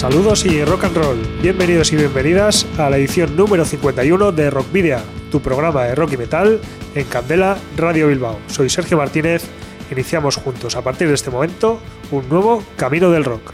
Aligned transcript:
Saludos 0.00 0.46
y 0.46 0.64
rock 0.64 0.84
and 0.84 0.96
roll. 0.96 1.18
Bienvenidos 1.42 1.92
y 1.92 1.96
bienvenidas 1.96 2.66
a 2.78 2.88
la 2.88 2.96
edición 2.96 3.36
número 3.36 3.66
51 3.66 4.32
de 4.32 4.48
Rock 4.48 4.72
Video, 4.72 4.98
tu 5.30 5.42
programa 5.42 5.84
de 5.84 5.94
rock 5.94 6.14
y 6.14 6.16
metal 6.16 6.58
en 6.94 7.04
Candela 7.04 7.58
Radio 7.76 8.08
Bilbao. 8.08 8.38
Soy 8.46 8.70
Sergio 8.70 8.96
Martínez. 8.96 9.42
Iniciamos 9.90 10.36
juntos 10.36 10.74
a 10.74 10.80
partir 10.80 11.06
de 11.08 11.12
este 11.12 11.28
momento 11.28 11.80
un 12.12 12.26
nuevo 12.30 12.64
Camino 12.76 13.10
del 13.10 13.26
Rock. 13.26 13.52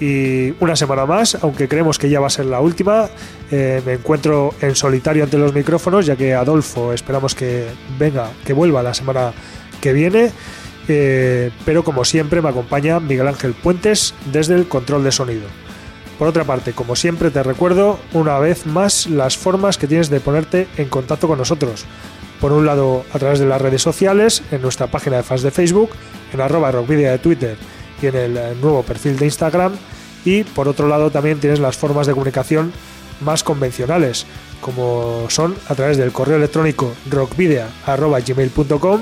Y 0.00 0.52
una 0.58 0.74
semana 0.74 1.06
más, 1.06 1.38
aunque 1.42 1.68
creemos 1.68 1.96
que 1.96 2.10
ya 2.10 2.18
va 2.18 2.26
a 2.26 2.30
ser 2.30 2.46
la 2.46 2.58
última, 2.58 3.08
eh, 3.52 3.80
me 3.86 3.92
encuentro 3.92 4.54
en 4.60 4.74
solitario 4.74 5.22
ante 5.22 5.38
los 5.38 5.54
micrófonos, 5.54 6.06
ya 6.06 6.16
que 6.16 6.34
Adolfo 6.34 6.92
esperamos 6.92 7.36
que 7.36 7.68
venga, 8.00 8.32
que 8.44 8.52
vuelva 8.52 8.82
la 8.82 8.94
semana 8.94 9.32
que 9.80 9.92
viene. 9.92 10.32
Eh, 10.88 11.52
pero 11.64 11.84
como 11.84 12.04
siempre 12.04 12.42
me 12.42 12.48
acompaña 12.48 12.98
Miguel 12.98 13.28
Ángel 13.28 13.52
Puentes 13.52 14.12
desde 14.32 14.56
el 14.56 14.66
control 14.66 15.04
de 15.04 15.12
sonido. 15.12 15.67
Por 16.18 16.28
otra 16.28 16.44
parte, 16.44 16.72
como 16.72 16.96
siempre 16.96 17.30
te 17.30 17.42
recuerdo 17.42 17.98
una 18.12 18.38
vez 18.40 18.66
más 18.66 19.06
las 19.06 19.36
formas 19.36 19.78
que 19.78 19.86
tienes 19.86 20.10
de 20.10 20.18
ponerte 20.18 20.66
en 20.76 20.88
contacto 20.88 21.28
con 21.28 21.38
nosotros. 21.38 21.84
Por 22.40 22.50
un 22.52 22.66
lado, 22.66 23.04
a 23.12 23.18
través 23.18 23.38
de 23.38 23.46
las 23.46 23.62
redes 23.62 23.82
sociales, 23.82 24.42
en 24.50 24.62
nuestra 24.62 24.88
página 24.88 25.18
de 25.18 25.22
fans 25.22 25.42
de 25.42 25.52
Facebook, 25.52 25.90
en 26.32 26.40
arroba 26.40 26.72
rockvidia 26.72 27.12
de 27.12 27.18
Twitter 27.18 27.56
y 28.02 28.06
en 28.06 28.16
el 28.16 28.36
eh, 28.36 28.56
nuevo 28.60 28.82
perfil 28.82 29.16
de 29.16 29.26
Instagram. 29.26 29.74
Y 30.24 30.42
por 30.42 30.66
otro 30.68 30.88
lado, 30.88 31.10
también 31.10 31.38
tienes 31.38 31.60
las 31.60 31.76
formas 31.76 32.08
de 32.08 32.14
comunicación 32.14 32.72
más 33.20 33.44
convencionales, 33.44 34.26
como 34.60 35.26
son 35.28 35.56
a 35.68 35.74
través 35.74 35.96
del 35.96 36.12
correo 36.12 36.36
electrónico 36.36 36.94
rockvidia.gmail.com 37.10 39.00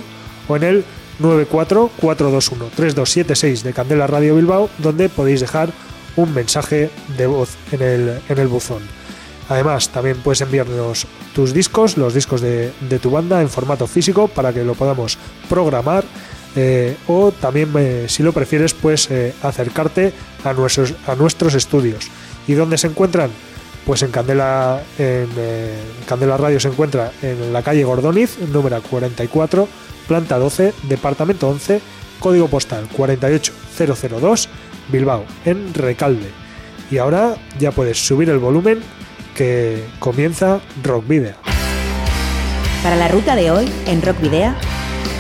o 0.49 0.57
en 0.57 0.63
el 0.63 0.85
944213276 1.21 3.63
de 3.63 3.73
Candela 3.73 4.07
Radio 4.07 4.37
Bilbao, 4.37 4.71
donde 4.79 5.09
podéis 5.09 5.41
dejar 5.41 5.73
un 6.17 6.35
mensaje 6.35 6.91
de 7.17 7.27
voz 7.27 7.57
en 7.73 7.83
el, 7.83 8.21
en 8.29 8.39
el 8.39 8.49
buzón. 8.49 8.83
Además, 9.49 9.91
también 9.91 10.17
puedes 10.19 10.41
enviarnos 10.41 11.07
tus 11.35 11.53
discos, 11.53 11.97
los 11.97 12.15
discos 12.15 12.41
de, 12.41 12.73
tu 13.01 13.11
banda 13.11 13.41
en 13.41 13.49
formato 13.49 13.87
físico 13.87 14.27
para 14.27 14.53
que 14.53 14.65
lo 14.65 14.75
podamos 14.75 15.19
programar 15.49 16.05
eh, 16.57 16.97
o 17.07 17.31
también, 17.31 17.71
eh, 17.77 18.07
si 18.09 18.23
lo 18.23 18.33
prefieres, 18.33 18.75
pues 18.75 19.09
acercarte 19.43 20.13
a 20.43 20.53
nuestros, 20.53 20.95
a 21.07 21.15
nuestros 21.15 21.55
estudios. 21.55 22.09
¿Y 22.49 22.55
dónde 22.55 22.79
se 22.79 22.89
encuentran? 22.89 23.31
Pues 23.85 24.03
en 24.03 24.11
Candela, 24.11 24.83
en 24.99 25.29
Candela 26.09 26.37
Radio 26.37 26.59
se 26.59 26.67
encuentra 26.67 27.13
en 27.23 27.53
la 27.53 27.63
calle 27.63 27.85
Gordoniz, 27.85 28.37
número 28.53 28.83
44, 28.83 29.69
planta 30.09 30.39
12, 30.39 30.75
departamento 30.89 31.49
11, 31.49 31.81
código 32.19 32.49
postal 32.49 32.89
48002 32.97 34.49
Bilbao, 34.89 35.25
en 35.45 35.75
Recalde. 35.75 36.31
Y 36.91 36.99
ahora 36.99 37.37
ya 37.59 37.73
puedes 37.73 37.99
subir 37.99 38.31
el 38.31 38.39
volumen 38.39 38.81
que 39.35 39.85
comienza 39.99 40.61
Rock 40.83 41.07
Video. 41.09 41.35
Para 42.83 42.97
la 42.97 43.09
ruta 43.09 43.35
de 43.35 43.51
hoy, 43.51 43.69
en 43.87 44.03
Rock 44.03 44.21
Video, 44.21 44.55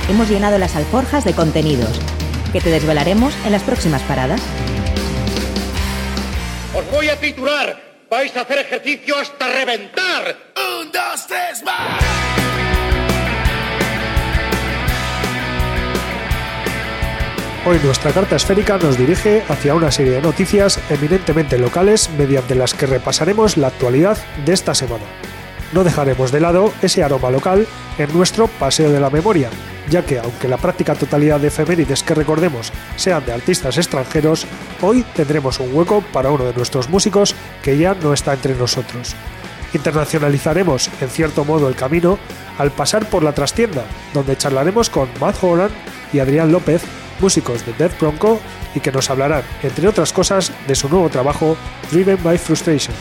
hemos 0.08 0.28
llenado 0.28 0.58
las 0.58 0.76
alforjas 0.76 1.24
de 1.24 1.32
contenidos 1.32 2.00
que 2.52 2.60
te 2.60 2.70
desvelaremos 2.70 3.34
en 3.44 3.52
las 3.52 3.62
próximas 3.62 4.02
paradas. 4.02 4.40
Os 6.74 6.90
voy 6.90 7.08
a 7.08 7.18
titular. 7.18 7.82
Vais 8.08 8.36
a 8.36 8.42
hacer 8.42 8.58
ejercicio 8.58 9.18
hasta 9.18 9.48
reventar. 9.48 10.36
Un, 10.80 10.92
dos, 10.92 11.26
tres, 11.26 11.64
más. 11.64 12.35
Hoy 17.68 17.80
nuestra 17.82 18.12
carta 18.12 18.36
esférica 18.36 18.78
nos 18.78 18.96
dirige 18.96 19.42
hacia 19.48 19.74
una 19.74 19.90
serie 19.90 20.12
de 20.12 20.22
noticias 20.22 20.78
eminentemente 20.88 21.58
locales 21.58 22.08
mediante 22.16 22.54
las 22.54 22.74
que 22.74 22.86
repasaremos 22.86 23.56
la 23.56 23.66
actualidad 23.66 24.16
de 24.44 24.52
esta 24.52 24.72
semana. 24.72 25.02
No 25.72 25.82
dejaremos 25.82 26.30
de 26.30 26.38
lado 26.38 26.72
ese 26.80 27.02
aroma 27.02 27.32
local 27.32 27.66
en 27.98 28.12
nuestro 28.16 28.46
paseo 28.46 28.92
de 28.92 29.00
la 29.00 29.10
memoria, 29.10 29.50
ya 29.90 30.06
que 30.06 30.20
aunque 30.20 30.46
la 30.46 30.58
práctica 30.58 30.94
totalidad 30.94 31.40
de 31.40 31.48
efemérides 31.48 32.04
que 32.04 32.14
recordemos 32.14 32.72
sean 32.94 33.26
de 33.26 33.32
artistas 33.32 33.78
extranjeros, 33.78 34.46
hoy 34.80 35.04
tendremos 35.16 35.58
un 35.58 35.74
hueco 35.74 36.04
para 36.12 36.30
uno 36.30 36.44
de 36.44 36.54
nuestros 36.54 36.88
músicos 36.88 37.34
que 37.64 37.76
ya 37.76 37.96
no 38.00 38.12
está 38.12 38.34
entre 38.34 38.54
nosotros. 38.54 39.16
Internacionalizaremos 39.74 40.88
en 41.00 41.08
cierto 41.08 41.44
modo 41.44 41.68
el 41.68 41.74
camino 41.74 42.16
al 42.58 42.70
pasar 42.70 43.06
por 43.06 43.24
la 43.24 43.32
trastienda, 43.32 43.82
donde 44.14 44.36
charlaremos 44.36 44.88
con 44.88 45.08
Matt 45.20 45.42
Holland 45.42 45.72
y 46.12 46.20
Adrián 46.20 46.52
López 46.52 46.84
músicos 47.20 47.64
de 47.64 47.72
Death 47.74 47.98
Bronco, 48.00 48.40
y 48.74 48.80
que 48.80 48.92
nos 48.92 49.10
hablarán, 49.10 49.42
entre 49.62 49.88
otras 49.88 50.12
cosas, 50.12 50.52
de 50.66 50.74
su 50.74 50.88
nuevo 50.88 51.08
trabajo 51.08 51.56
Driven 51.90 52.22
by 52.22 52.38
Frustration. 52.38 52.94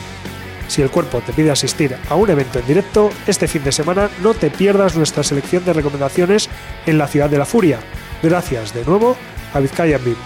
Si 0.67 0.81
el 0.81 0.89
cuerpo 0.89 1.21
te 1.21 1.33
pide 1.33 1.51
asistir 1.51 1.95
a 2.09 2.15
un 2.15 2.29
evento 2.29 2.59
en 2.59 2.65
directo, 2.65 3.11
este 3.27 3.47
fin 3.47 3.63
de 3.63 3.71
semana 3.71 4.09
no 4.23 4.33
te 4.33 4.49
pierdas 4.49 4.95
nuestra 4.95 5.23
selección 5.23 5.63
de 5.63 5.73
recomendaciones 5.73 6.49
en 6.85 6.97
la 6.97 7.07
Ciudad 7.07 7.29
de 7.29 7.37
la 7.37 7.45
Furia. 7.45 7.79
Gracias 8.23 8.73
de 8.73 8.83
nuevo 8.83 9.15
a 9.53 9.59
Vizcaya 9.59 9.97
Viv. 9.99 10.17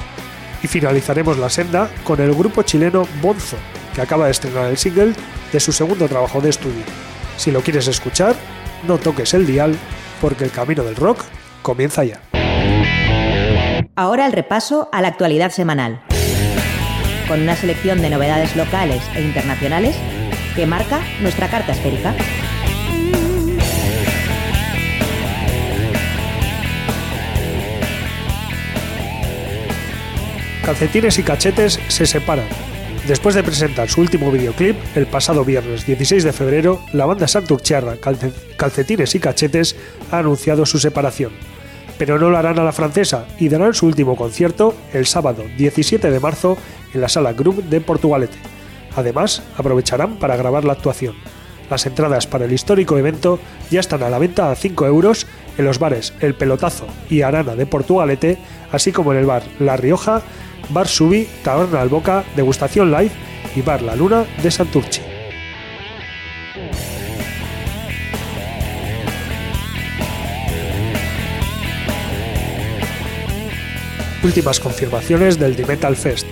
Y 0.63 0.67
finalizaremos 0.67 1.37
la 1.37 1.49
senda 1.49 1.89
con 2.03 2.21
el 2.21 2.33
grupo 2.33 2.63
chileno 2.63 3.07
Bonzo, 3.21 3.57
que 3.93 4.01
acaba 4.01 4.25
de 4.25 4.31
estrenar 4.31 4.65
el 4.67 4.77
single 4.77 5.13
de 5.51 5.59
su 5.59 5.71
segundo 5.71 6.07
trabajo 6.07 6.39
de 6.41 6.49
estudio. 6.49 6.83
Si 7.37 7.51
lo 7.51 7.61
quieres 7.61 7.87
escuchar, 7.87 8.35
no 8.87 8.97
toques 8.97 9.33
el 9.33 9.45
dial, 9.45 9.75
porque 10.21 10.45
el 10.45 10.51
camino 10.51 10.83
del 10.83 10.95
rock 10.95 11.23
comienza 11.61 12.03
ya. 12.03 12.28
Ahora 13.99 14.25
el 14.25 14.31
repaso 14.31 14.87
a 14.93 15.01
la 15.01 15.09
actualidad 15.09 15.51
semanal, 15.51 15.99
con 17.27 17.41
una 17.41 17.57
selección 17.57 18.01
de 18.01 18.09
novedades 18.09 18.55
locales 18.55 19.03
e 19.13 19.21
internacionales 19.21 19.93
que 20.55 20.65
marca 20.65 21.01
nuestra 21.19 21.49
carta 21.49 21.73
esférica. 21.73 22.15
Calcetines 30.63 31.19
y 31.19 31.23
cachetes 31.23 31.77
se 31.89 32.05
separan. 32.05 32.47
Después 33.05 33.35
de 33.35 33.43
presentar 33.43 33.89
su 33.89 33.99
último 33.99 34.31
videoclip 34.31 34.77
el 34.95 35.07
pasado 35.07 35.43
viernes 35.43 35.85
16 35.85 36.23
de 36.23 36.31
febrero, 36.31 36.79
la 36.93 37.05
banda 37.05 37.27
Santurciarra 37.27 37.97
Calcetines 38.55 39.13
y 39.15 39.19
Cachetes 39.19 39.75
ha 40.09 40.19
anunciado 40.19 40.65
su 40.65 40.79
separación 40.79 41.33
pero 41.99 42.17
no 42.17 42.29
lo 42.29 42.37
harán 42.37 42.57
a 42.57 42.63
la 42.63 42.71
francesa 42.71 43.27
y 43.37 43.49
darán 43.49 43.75
su 43.75 43.85
último 43.85 44.15
concierto 44.15 44.73
el 44.93 45.05
sábado 45.05 45.43
17 45.57 46.09
de 46.09 46.19
marzo 46.19 46.57
en 46.93 47.01
la 47.01 47.09
sala 47.09 47.33
Group 47.33 47.65
de 47.65 47.81
Portugalete. 47.81 48.37
Además, 48.95 49.43
aprovecharán 49.57 50.15
para 50.15 50.37
grabar 50.37 50.63
la 50.63 50.73
actuación. 50.73 51.15
Las 51.69 51.85
entradas 51.85 52.25
para 52.25 52.45
el 52.45 52.53
histórico 52.53 52.97
evento 52.97 53.37
ya 53.69 53.81
están 53.81 54.01
a 54.01 54.09
la 54.09 54.17
venta 54.17 54.49
a 54.49 54.55
5 54.55 54.87
euros 54.87 55.27
en 55.57 55.65
los 55.65 55.77
bares 55.77 56.13
El 56.21 56.33
Pelotazo 56.33 56.87
y 57.09 57.21
Arana 57.21 57.55
de 57.55 57.67
Portugalete, 57.67 58.39
así 58.71 58.91
como 58.91 59.11
en 59.11 59.19
el 59.19 59.25
bar 59.25 59.43
La 59.59 59.77
Rioja, 59.77 60.23
Bar 60.69 60.87
Subi, 60.87 61.27
Taberna 61.43 61.81
Alboca, 61.81 62.23
Degustación 62.35 62.91
Live 62.91 63.11
y 63.55 63.61
Bar 63.61 63.81
La 63.81 63.95
Luna 63.95 64.25
de 64.41 64.49
Santurchi. 64.49 65.08
Últimas 74.23 74.59
confirmaciones 74.59 75.39
del 75.39 75.55
The 75.55 75.65
Metal 75.65 75.95
Fest. 75.95 76.27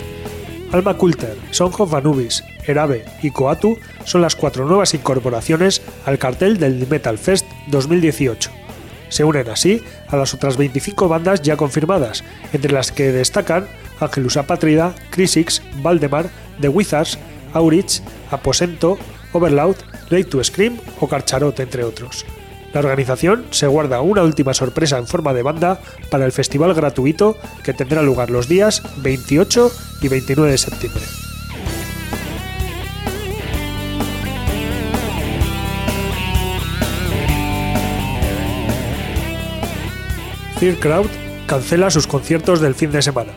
Alma 0.72 0.98
Coulter, 0.98 1.38
Song 1.52 1.74
of 1.80 1.94
Anubis, 1.94 2.44
Erabe 2.66 3.06
y 3.22 3.32
Koatu 3.32 3.78
son 4.04 4.22
las 4.22 4.36
cuatro 4.36 4.66
nuevas 4.66 4.94
incorporaciones 4.94 5.82
al 6.06 6.18
cartel 6.18 6.58
del 6.58 6.80
The 6.80 6.86
Metal 6.88 7.18
Fest 7.18 7.46
2018. 7.68 8.52
Se 9.10 9.24
unen 9.24 9.50
así 9.50 9.82
a 10.10 10.18
las 10.18 10.34
otras 10.34 10.58
25 10.58 11.08
bandas 11.08 11.42
ya 11.42 11.56
confirmadas, 11.56 12.26
entre 12.52 12.74
las 12.74 12.92
que 12.92 13.14
destacan 13.14 13.68
Angelus 14.02 14.36
Apatrida, 14.36 14.94
Crisix, 15.10 15.62
Valdemar, 15.82 16.30
The 16.60 16.68
Wizards, 16.68 17.18
Aurich, 17.54 18.02
Aposento, 18.32 18.98
Overloud, 19.32 19.78
Late 20.10 20.26
to 20.26 20.44
Scream 20.44 20.78
o 21.00 21.08
Carcharot, 21.08 21.60
entre 21.62 21.86
otros. 21.86 22.26
La 22.74 22.82
organización 22.82 23.46
se 23.52 23.68
guarda 23.68 24.02
una 24.02 24.24
última 24.24 24.54
sorpresa 24.54 24.98
en 24.98 25.08
forma 25.08 25.34
de 25.34 25.44
banda 25.44 25.80
para 26.10 26.26
el 26.26 26.32
festival 26.32 26.74
gratuito 26.74 27.38
que 27.64 27.74
tendrá 27.74 28.02
lugar 28.02 28.30
los 28.30 28.48
días 28.48 28.84
28 28.98 29.72
y 30.02 30.08
29 30.08 30.52
de 30.52 30.58
septiembre. 30.58 31.04
Fear 40.60 40.76
Crowd 40.78 41.08
cancela 41.46 41.92
sus 41.92 42.08
conciertos 42.08 42.60
del 42.60 42.74
fin 42.74 42.92
de 42.92 43.04
semana. 43.04 43.32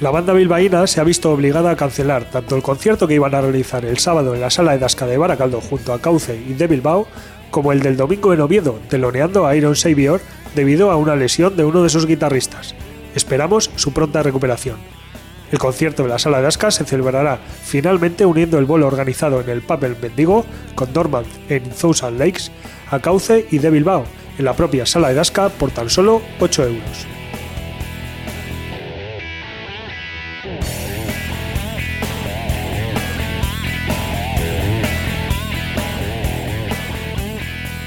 La 0.00 0.10
banda 0.10 0.32
bilbaína 0.32 0.86
se 0.86 1.00
ha 1.00 1.04
visto 1.04 1.30
obligada 1.30 1.70
a 1.70 1.76
cancelar 1.76 2.24
tanto 2.24 2.56
el 2.56 2.62
concierto 2.62 3.06
que 3.06 3.14
iban 3.14 3.34
a 3.34 3.40
realizar 3.40 3.84
el 3.84 3.98
sábado 3.98 4.34
en 4.34 4.40
la 4.40 4.50
sala 4.50 4.72
de 4.72 4.78
Dasca 4.78 5.06
de 5.06 5.18
Baracaldo 5.18 5.60
junto 5.60 5.92
a 5.92 6.00
Cauce 6.00 6.34
y 6.34 6.54
de 6.54 6.66
Bilbao, 6.66 7.06
como 7.52 7.70
el 7.70 7.80
del 7.80 7.96
domingo 7.96 8.32
en 8.32 8.40
Oviedo, 8.40 8.80
teloneando 8.88 9.46
a 9.46 9.54
Iron 9.54 9.76
Savior 9.76 10.20
debido 10.56 10.90
a 10.90 10.96
una 10.96 11.14
lesión 11.14 11.56
de 11.56 11.64
uno 11.64 11.84
de 11.84 11.90
sus 11.90 12.06
guitarristas. 12.06 12.74
Esperamos 13.14 13.70
su 13.76 13.92
pronta 13.92 14.24
recuperación. 14.24 14.78
El 15.52 15.58
concierto 15.58 16.02
de 16.02 16.08
la 16.08 16.18
sala 16.18 16.40
de 16.40 16.48
Asca 16.48 16.70
se 16.70 16.84
celebrará 16.84 17.38
finalmente 17.62 18.24
uniendo 18.24 18.58
el 18.58 18.64
bolo 18.64 18.86
organizado 18.86 19.40
en 19.42 19.50
el 19.50 19.60
Papel 19.60 19.96
Mendigo 20.00 20.46
con 20.74 20.92
Dormant 20.94 21.28
en 21.50 21.68
Thousand 21.70 22.18
Lakes 22.18 22.50
a 22.90 22.98
Cauce 23.00 23.46
y 23.50 23.58
de 23.58 23.70
Bilbao, 23.70 24.06
en 24.38 24.46
la 24.46 24.54
propia 24.54 24.86
sala 24.86 25.10
de 25.10 25.14
Dasca 25.14 25.50
por 25.50 25.70
tan 25.70 25.90
solo 25.90 26.22
8 26.40 26.64
euros. 26.64 27.21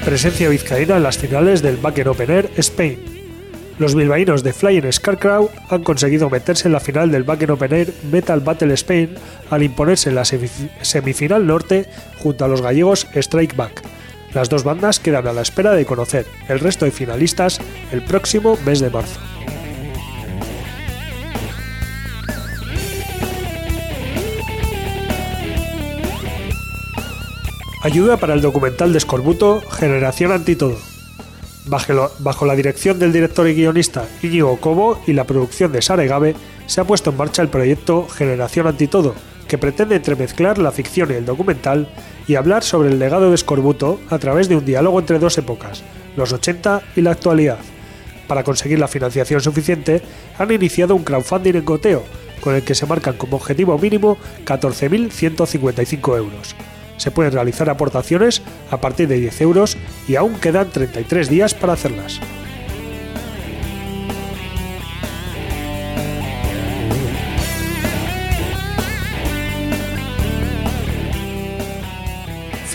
Presencia 0.06 0.48
vizcaína 0.48 0.98
en 0.98 1.02
las 1.02 1.18
finales 1.18 1.62
del 1.62 1.78
Backen 1.78 2.06
Open 2.06 2.30
Air 2.30 2.48
Spain. 2.58 2.96
Los 3.80 3.96
bilbaínos 3.96 4.44
de 4.44 4.52
Flying 4.52 4.92
Scarecrow 4.92 5.50
han 5.68 5.82
conseguido 5.82 6.30
meterse 6.30 6.68
en 6.68 6.72
la 6.74 6.78
final 6.78 7.10
del 7.10 7.24
Backen 7.24 7.50
Open 7.50 7.74
Air 7.74 7.92
Metal 8.12 8.38
Battle 8.38 8.72
Spain 8.74 9.16
al 9.50 9.64
imponerse 9.64 10.10
en 10.10 10.14
la 10.14 10.24
semifinal 10.24 11.44
norte 11.44 11.86
junto 12.20 12.44
a 12.44 12.48
los 12.48 12.62
gallegos 12.62 13.08
Strike 13.16 13.56
Back. 13.56 13.82
Las 14.32 14.48
dos 14.48 14.62
bandas 14.62 15.00
quedan 15.00 15.26
a 15.26 15.32
la 15.32 15.42
espera 15.42 15.72
de 15.72 15.84
conocer 15.84 16.24
el 16.48 16.60
resto 16.60 16.84
de 16.84 16.92
finalistas 16.92 17.60
el 17.90 18.02
próximo 18.02 18.56
mes 18.64 18.78
de 18.78 18.90
marzo. 18.90 19.18
Ayuda 27.86 28.16
para 28.16 28.34
el 28.34 28.40
documental 28.40 28.90
de 28.90 28.98
Escorbuto 28.98 29.62
Generación 29.70 30.32
Antitodo. 30.32 30.76
Bajo, 31.66 32.44
la 32.44 32.56
dirección 32.56 32.98
del 32.98 33.12
director 33.12 33.46
y 33.46 33.54
guionista 33.54 34.08
Íñigo 34.24 34.56
Cobo 34.56 35.00
y 35.06 35.12
la 35.12 35.22
producción 35.22 35.70
de 35.70 35.80
Sara 35.80 36.02
Gabe, 36.02 36.34
se 36.66 36.80
ha 36.80 36.84
puesto 36.84 37.10
en 37.10 37.16
marcha 37.16 37.42
el 37.42 37.48
proyecto 37.48 38.08
Generación 38.08 38.66
Antitodo, 38.66 39.14
que 39.46 39.56
pretende 39.56 39.94
entremezclar 39.94 40.58
la 40.58 40.72
ficción 40.72 41.12
y 41.12 41.14
el 41.14 41.26
documental 41.26 41.88
y 42.26 42.34
hablar 42.34 42.64
sobre 42.64 42.88
el 42.88 42.98
legado 42.98 43.28
de 43.28 43.36
Escorbuto 43.36 44.00
a 44.10 44.18
través 44.18 44.48
de 44.48 44.56
un 44.56 44.64
diálogo 44.64 44.98
entre 44.98 45.20
dos 45.20 45.38
épocas, 45.38 45.84
los 46.16 46.32
80 46.32 46.82
y 46.96 47.02
la 47.02 47.12
actualidad. 47.12 47.58
Para 48.26 48.42
conseguir 48.42 48.80
la 48.80 48.88
financiación 48.88 49.40
suficiente, 49.40 50.02
han 50.40 50.50
iniciado 50.50 50.96
un 50.96 51.04
crowdfunding 51.04 51.54
en 51.54 51.64
goteo, 51.64 52.02
con 52.40 52.56
el 52.56 52.64
que 52.64 52.74
se 52.74 52.86
marcan 52.86 53.16
como 53.16 53.36
objetivo 53.36 53.78
mínimo 53.78 54.18
14.155 54.44 56.16
euros. 56.16 56.56
Se 56.96 57.10
pueden 57.10 57.32
realizar 57.32 57.68
aportaciones 57.70 58.42
a 58.70 58.80
partir 58.80 59.08
de 59.08 59.20
10 59.20 59.40
euros 59.42 59.76
y 60.08 60.16
aún 60.16 60.34
quedan 60.34 60.70
33 60.70 61.28
días 61.28 61.54
para 61.54 61.74
hacerlas. 61.74 62.20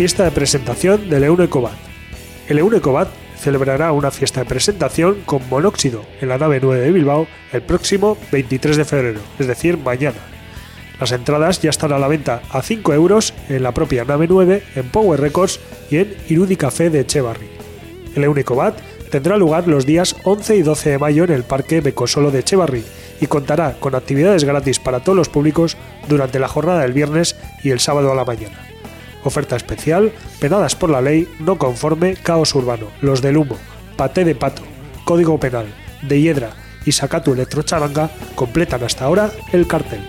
fiesta 0.01 0.24
de 0.24 0.31
presentación 0.31 1.12
del 1.12 1.25
Eunecobat. 1.25 1.75
El 2.50 2.57
Eunecobat 2.57 3.07
celebrará 3.38 3.91
una 3.91 4.09
fiesta 4.09 4.39
de 4.39 4.47
presentación 4.47 5.21
con 5.27 5.47
monóxido 5.47 6.03
en 6.21 6.29
la 6.29 6.39
nave 6.39 6.59
9 6.59 6.81
de 6.81 6.91
Bilbao 6.91 7.27
el 7.53 7.62
próximo 7.62 8.17
23 8.31 8.77
de 8.77 8.85
febrero, 8.85 9.19
es 9.38 9.45
decir, 9.45 9.77
mañana. 9.77 10.31
Las 11.01 11.12
entradas 11.13 11.59
ya 11.59 11.71
están 11.71 11.94
a 11.94 11.98
la 11.98 12.07
venta 12.07 12.44
a 12.51 12.62
5 12.62 12.94
euros 12.94 13.33
en 13.50 13.63
la 13.63 13.74
propia 13.74 14.06
nave 14.06 14.27
9, 14.30 14.63
en 14.75 14.89
Power 14.89 15.19
Records 15.19 15.59
y 15.89 15.98
en 15.98 16.15
Irudi 16.30 16.56
Café 16.56 16.92
de 16.92 17.00
Echevarri. 17.00 17.50
El 18.15 18.24
Eunecobat 18.24 18.77
tendrá 19.09 19.36
lugar 19.36 19.68
los 19.68 19.88
días 19.88 20.15
11 20.24 20.57
y 20.57 20.62
12 20.62 20.92
de 20.92 21.00
mayo 21.00 21.24
en 21.24 21.31
el 21.31 21.44
Parque 21.44 21.81
Becosolo 21.81 22.30
de 22.30 22.42
Echevarri 22.42 22.83
y 23.19 23.25
contará 23.25 23.77
con 23.80 23.95
actividades 23.95 24.44
gratis 24.44 24.77
para 24.77 25.00
todos 25.00 25.15
los 25.15 25.27
públicos 25.27 25.75
durante 26.07 26.38
la 26.38 26.48
jornada 26.48 26.81
del 26.81 26.94
viernes 26.94 27.36
y 27.63 27.71
el 27.71 27.80
sábado 27.80 28.12
a 28.12 28.15
la 28.15 28.25
mañana. 28.25 28.59
Oferta 29.24 29.56
especial, 29.56 30.12
penadas 30.39 30.75
por 30.75 30.92
la 30.92 31.01
ley, 31.01 31.27
no 31.39 31.57
conforme, 31.57 32.13
caos 32.13 32.53
urbano, 32.53 32.88
los 33.01 33.24
del 33.24 33.38
humo, 33.38 33.57
paté 33.98 34.24
de 34.24 34.36
pato, 34.36 34.62
código 35.03 35.39
penal, 35.39 35.65
de 36.03 36.21
hiedra 36.21 36.51
y 36.86 36.92
sacatu 36.92 37.33
electrocharanga 37.33 38.12
completan 38.36 38.83
hasta 38.83 39.06
ahora 39.06 39.31
el 39.51 39.65
cartel. 39.65 40.01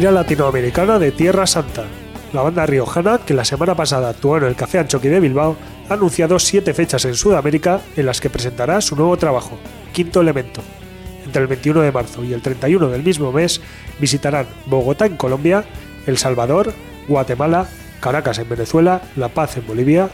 Latinoamericana 0.00 1.00
de 1.00 1.10
Tierra 1.10 1.44
Santa. 1.44 1.84
La 2.32 2.42
banda 2.42 2.64
riojana, 2.66 3.18
que 3.18 3.34
la 3.34 3.44
semana 3.44 3.74
pasada 3.74 4.10
actuó 4.10 4.38
en 4.38 4.44
el 4.44 4.54
Café 4.54 4.78
Anchoqui 4.78 5.08
de 5.08 5.18
Bilbao, 5.18 5.56
ha 5.88 5.94
anunciado 5.94 6.38
siete 6.38 6.72
fechas 6.72 7.04
en 7.04 7.16
Sudamérica 7.16 7.80
en 7.96 8.06
las 8.06 8.20
que 8.20 8.30
presentará 8.30 8.80
su 8.80 8.94
nuevo 8.94 9.16
trabajo, 9.16 9.58
Quinto 9.92 10.20
Elemento. 10.20 10.62
Entre 11.24 11.42
el 11.42 11.48
21 11.48 11.80
de 11.80 11.90
marzo 11.90 12.22
y 12.22 12.32
el 12.32 12.42
31 12.42 12.88
del 12.88 13.02
mismo 13.02 13.32
mes 13.32 13.60
visitarán 13.98 14.46
Bogotá 14.66 15.06
en 15.06 15.16
Colombia, 15.16 15.64
El 16.06 16.16
Salvador, 16.16 16.72
Guatemala, 17.08 17.66
Caracas 18.00 18.38
en 18.38 18.48
Venezuela, 18.48 19.02
La 19.16 19.28
Paz 19.28 19.56
en 19.56 19.66
Bolivia, 19.66 20.10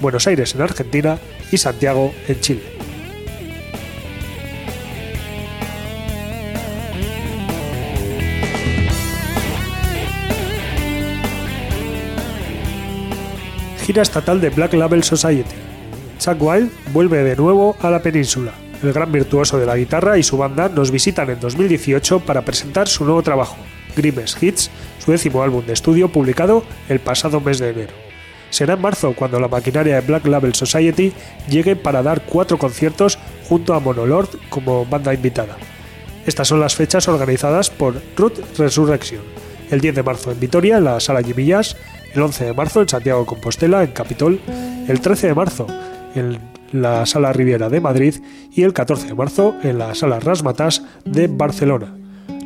Buenos 0.00 0.26
Aires 0.26 0.54
en 0.54 0.62
Argentina 0.62 1.18
y 1.52 1.58
Santiago 1.58 2.14
en 2.26 2.40
Chile. 2.40 2.85
Estatal 14.02 14.40
de 14.40 14.50
Black 14.50 14.74
Label 14.74 15.02
Society. 15.02 15.54
Chuck 16.18 16.40
Wild 16.40 16.70
vuelve 16.92 17.22
de 17.24 17.36
nuevo 17.36 17.76
a 17.80 17.90
la 17.90 18.02
península. 18.02 18.52
El 18.82 18.92
gran 18.92 19.10
virtuoso 19.10 19.58
de 19.58 19.66
la 19.66 19.76
guitarra 19.76 20.18
y 20.18 20.22
su 20.22 20.36
banda 20.36 20.68
nos 20.68 20.90
visitan 20.90 21.30
en 21.30 21.40
2018 21.40 22.20
para 22.20 22.42
presentar 22.42 22.88
su 22.88 23.04
nuevo 23.04 23.22
trabajo, 23.22 23.56
Grimes 23.96 24.36
Hits, 24.40 24.70
su 24.98 25.12
décimo 25.12 25.42
álbum 25.42 25.64
de 25.64 25.72
estudio 25.72 26.08
publicado 26.10 26.64
el 26.88 27.00
pasado 27.00 27.40
mes 27.40 27.58
de 27.58 27.70
enero. 27.70 27.92
Será 28.50 28.74
en 28.74 28.80
marzo 28.80 29.14
cuando 29.14 29.40
la 29.40 29.48
maquinaria 29.48 29.96
de 29.96 30.06
Black 30.06 30.26
Label 30.26 30.54
Society 30.54 31.12
llegue 31.48 31.76
para 31.76 32.02
dar 32.02 32.22
cuatro 32.22 32.58
conciertos 32.58 33.18
junto 33.48 33.74
a 33.74 33.80
Monolord 33.80 34.28
como 34.48 34.86
banda 34.86 35.14
invitada. 35.14 35.56
Estas 36.26 36.48
son 36.48 36.60
las 36.60 36.74
fechas 36.74 37.08
organizadas 37.08 37.70
por 37.70 37.94
Root 38.16 38.58
Resurrection. 38.58 39.22
El 39.70 39.80
10 39.80 39.96
de 39.96 40.02
marzo 40.02 40.30
en 40.30 40.40
Vitoria, 40.40 40.78
en 40.78 40.84
la 40.84 41.00
Sala 41.00 41.22
Jimmy 41.22 41.44
el 42.14 42.22
11 42.22 42.44
de 42.46 42.52
marzo 42.54 42.80
en 42.82 42.88
Santiago 42.88 43.26
Compostela, 43.26 43.82
en 43.82 43.92
Capitol, 43.92 44.40
el 44.88 45.00
13 45.00 45.28
de 45.28 45.34
marzo 45.34 45.66
en 46.14 46.38
la 46.72 47.06
Sala 47.06 47.32
Riviera 47.32 47.68
de 47.68 47.80
Madrid 47.80 48.14
y 48.52 48.62
el 48.62 48.72
14 48.72 49.08
de 49.08 49.14
marzo 49.14 49.54
en 49.62 49.78
la 49.78 49.94
Sala 49.94 50.20
Rasmatas 50.20 50.82
de 51.04 51.26
Barcelona. 51.28 51.94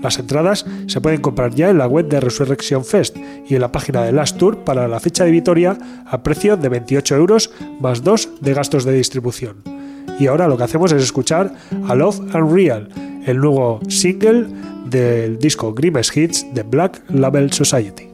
Las 0.03 0.19
entradas 0.19 0.65
se 0.87 1.01
pueden 1.01 1.21
comprar 1.21 1.55
ya 1.55 1.69
en 1.69 1.79
la 1.79 1.87
web 1.87 2.09
de 2.09 2.21
Resurrection 2.21 2.85
Fest 2.85 3.17
y 3.47 3.55
en 3.55 3.61
la 3.61 3.71
página 3.71 4.03
de 4.03 4.13
Last 4.13 4.39
Tour 4.39 4.65
para 4.65 4.89
la 4.89 5.01
fecha 5.01 5.25
de 5.25 5.31
Vitoria 5.31 5.77
a 6.07 6.23
precio 6.23 6.57
de 6.57 6.69
28 6.69 7.17
euros 7.17 7.51
más 7.81 8.03
2 8.03 8.41
de 8.41 8.55
gastos 8.55 8.85
de 8.85 8.93
distribución. 8.93 9.63
Y 10.19 10.27
ahora 10.27 10.49
lo 10.49 10.57
que 10.57 10.65
hacemos 10.65 10.93
es 10.93 11.03
escuchar 11.03 11.53
a 11.87 11.95
Love 11.95 12.21
Unreal, 12.35 12.89
el 13.27 13.39
nuevo 13.39 13.81
single 13.89 14.47
del 14.87 15.39
disco 15.39 15.75
Grimace 15.75 16.19
Hits 16.19 16.47
de 16.55 16.63
Black 16.63 17.03
Label 17.09 17.53
Society. 17.53 18.10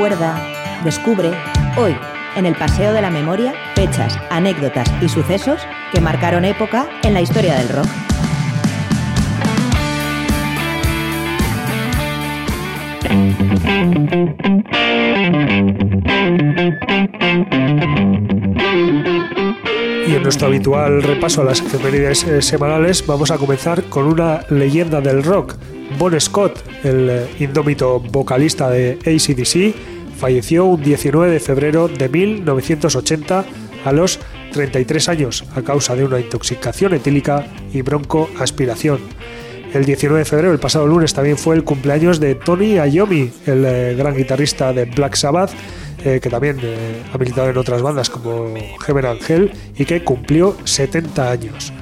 Recuerda, 0.00 0.40
descubre, 0.82 1.30
hoy, 1.76 1.94
en 2.34 2.46
el 2.46 2.54
Paseo 2.54 2.94
de 2.94 3.02
la 3.02 3.10
Memoria, 3.10 3.52
fechas, 3.74 4.18
anécdotas 4.30 4.90
y 5.02 5.10
sucesos 5.10 5.60
que 5.92 6.00
marcaron 6.00 6.46
época 6.46 6.88
en 7.02 7.12
la 7.12 7.20
historia 7.20 7.56
del 7.56 7.68
rock. 7.68 7.86
Y 20.06 20.14
en 20.14 20.22
nuestro 20.22 20.46
habitual 20.46 21.02
repaso 21.02 21.42
a 21.42 21.44
las 21.44 21.60
efemérides 21.60 22.24
eh, 22.24 22.40
semanales 22.40 23.06
vamos 23.06 23.30
a 23.30 23.36
comenzar 23.36 23.82
con 23.84 24.06
una 24.06 24.46
leyenda 24.48 25.02
del 25.02 25.22
rock. 25.22 25.56
Bon 26.00 26.18
Scott, 26.18 26.64
el 26.82 27.10
eh, 27.10 27.28
indómito 27.40 28.00
vocalista 28.00 28.70
de 28.70 28.98
ACDC, 29.04 30.16
falleció 30.16 30.64
un 30.64 30.82
19 30.82 31.30
de 31.30 31.40
febrero 31.40 31.88
de 31.88 32.08
1980 32.08 33.44
a 33.84 33.92
los 33.92 34.18
33 34.54 35.08
años 35.10 35.44
a 35.54 35.60
causa 35.60 35.94
de 35.94 36.06
una 36.06 36.18
intoxicación 36.18 36.94
etílica 36.94 37.46
y 37.70 37.82
broncoaspiración. 37.82 38.98
El 39.74 39.84
19 39.84 40.20
de 40.20 40.24
febrero, 40.24 40.52
el 40.54 40.58
pasado 40.58 40.86
lunes, 40.86 41.12
también 41.12 41.36
fue 41.36 41.54
el 41.54 41.64
cumpleaños 41.64 42.18
de 42.18 42.34
Tony 42.34 42.76
Iommi, 42.76 43.30
el 43.44 43.66
eh, 43.66 43.94
gran 43.94 44.16
guitarrista 44.16 44.72
de 44.72 44.86
Black 44.86 45.16
Sabbath, 45.16 45.50
eh, 46.02 46.18
que 46.22 46.30
también 46.30 46.56
ha 47.12 47.18
militado 47.18 47.50
en 47.50 47.58
otras 47.58 47.82
bandas 47.82 48.08
como 48.08 48.54
Heaven 48.86 49.04
Angel 49.04 49.52
y 49.76 49.84
que 49.84 50.02
cumplió 50.02 50.56
70 50.64 51.30
años. 51.30 51.74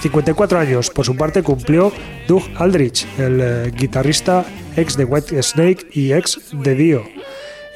54 0.00 0.58
años, 0.58 0.90
por 0.90 1.04
su 1.04 1.16
parte, 1.16 1.42
cumplió 1.42 1.92
Doug 2.26 2.42
Aldrich, 2.56 3.06
el 3.18 3.40
eh, 3.40 3.72
guitarrista 3.74 4.44
ex 4.76 4.96
de 4.96 5.04
White 5.04 5.42
Snake 5.42 5.86
y 5.92 6.12
ex 6.12 6.40
de 6.52 6.74
Dio. 6.74 7.02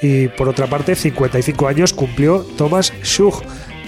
Y 0.02 0.28
por 0.28 0.49
otra 0.49 0.66
parte, 0.66 0.95
55 0.95 1.69
años 1.69 1.93
cumplió 1.93 2.40
Thomas 2.57 2.93
Shug, 3.02 3.43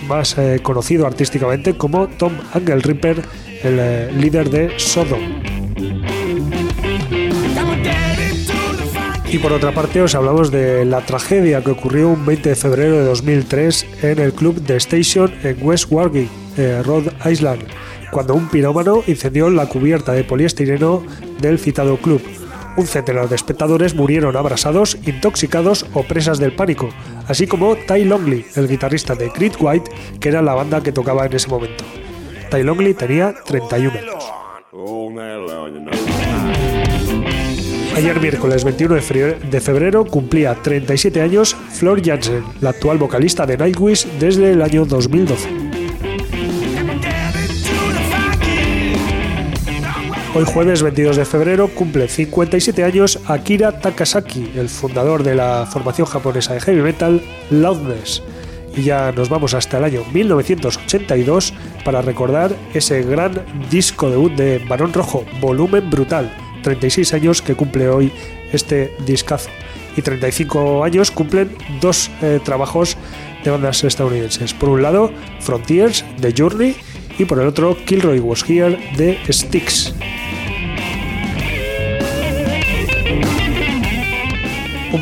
más 0.07 0.37
conocido 0.63 1.07
artísticamente 1.07 1.77
como 1.77 2.07
Tom 2.07 2.33
Angel 2.55 2.83
Ripper, 2.83 3.23
el 3.63 4.21
líder 4.21 4.49
de 4.51 4.79
Sodom. 4.79 5.43
Y 9.29 9.39
por 9.39 9.53
otra 9.53 9.73
parte 9.73 10.01
os 10.01 10.15
hablamos 10.15 10.53
de 10.53 10.85
la 10.85 11.01
tragedia 11.01 11.61
que 11.61 11.73
ocurrió 11.73 12.09
un 12.11 12.25
20 12.25 12.49
de 12.49 12.55
febrero 12.55 12.97
de 12.97 13.05
2003 13.05 13.87
en 14.03 14.19
el 14.21 14.33
club 14.33 14.65
The 14.65 14.77
Station 14.77 15.31
en 15.43 15.59
West 15.61 15.91
Warwick, 15.91 16.31
eh, 16.57 16.81
Rhode 16.85 17.13
Island, 17.29 17.65
cuando 18.11 18.35
un 18.35 18.49
pirómano 18.49 19.03
incendió 19.07 19.51
la 19.51 19.67
cubierta 19.67 20.13
de 20.13 20.25
poliestireno 20.25 21.03
del 21.41 21.59
citado 21.59 21.97
club. 21.99 22.23
Un 22.77 22.87
centenar 22.87 23.29
de 23.29 23.37
espectadores 23.37 23.95
murieron 23.95 24.37
abrasados, 24.37 24.99
intoxicados 25.07 25.87
o 25.95 26.03
presas 26.03 26.39
del 26.39 26.53
pánico, 26.53 26.91
así 27.27 27.47
como 27.47 27.75
Ty 27.75 28.05
Longley, 28.05 28.45
el 28.55 28.69
guitarrista 28.69 29.15
de 29.15 29.31
Creed 29.31 29.55
White, 29.59 29.91
que 30.21 30.29
era 30.29 30.43
la 30.43 30.55
banda 30.55 30.83
que 30.83 30.93
tocaba 30.93 31.25
en 31.25 31.33
ese 31.33 31.49
momento. 31.49 31.85
Ty 32.51 32.63
Longley 32.63 32.93
tenía 32.95 33.35
31 33.47 33.99
años. 33.99 34.25
Ayer 37.97 38.21
miércoles 38.21 38.63
21 38.63 38.97
de 38.97 39.61
febrero 39.61 40.05
cumplía 40.05 40.55
37 40.55 41.23
años 41.23 41.55
Flor 41.55 42.05
Jansen, 42.05 42.45
la 42.61 42.71
actual 42.71 42.99
vocalista 42.99 43.47
de 43.47 43.57
Nightwish 43.57 44.07
desde 44.19 44.53
el 44.53 44.61
año 44.61 44.85
2012. 44.85 45.66
Hoy 50.37 50.45
jueves 50.45 50.83
22 50.83 51.17
de 51.17 51.25
febrero 51.25 51.69
cumple 51.69 52.09
57 52.09 52.85
años 52.85 53.19
Akira 53.25 53.81
Takasaki, 53.81 54.53
el 54.57 54.69
fundador 54.69 55.23
de 55.23 55.35
la 55.35 55.65
formación 55.65 56.07
japonesa 56.07 56.53
de 56.53 56.61
heavy 56.61 56.83
metal 56.83 57.23
Loudness. 57.49 58.23
Y 58.77 58.83
ya 58.83 59.13
nos 59.13 59.31
vamos 59.31 59.55
hasta 59.55 59.79
el 59.79 59.85
año 59.85 60.03
1982 60.13 61.55
para 61.87 62.03
recordar 62.03 62.55
ese 62.75 63.03
gran 63.03 63.47
disco 63.71 64.11
debut 64.11 64.31
de 64.35 64.59
Barón 64.69 64.93
Rojo, 64.93 65.25
Volumen 65.41 65.89
Brutal, 65.89 66.31
36 66.63 67.15
años 67.15 67.41
que 67.41 67.55
cumple 67.55 67.89
hoy 67.89 68.13
este 68.53 68.95
discazo. 69.07 69.49
Y 69.97 70.03
35 70.03 70.85
años 70.85 71.11
cumplen 71.11 71.57
dos 71.81 72.11
eh, 72.21 72.41
trabajos 72.45 72.99
de 73.43 73.53
bandas 73.53 73.83
estadounidenses. 73.85 74.53
Por 74.53 74.69
un 74.69 74.83
lado, 74.83 75.11
Frontiers 75.41 76.05
de 76.19 76.35
Journey 76.37 76.77
y 77.19 77.25
por 77.25 77.41
el 77.41 77.49
otro, 77.49 77.75
Kilroy 77.87 78.19
Was 78.21 78.45
Here 78.47 78.79
de 78.99 79.19
Styx. 79.33 79.95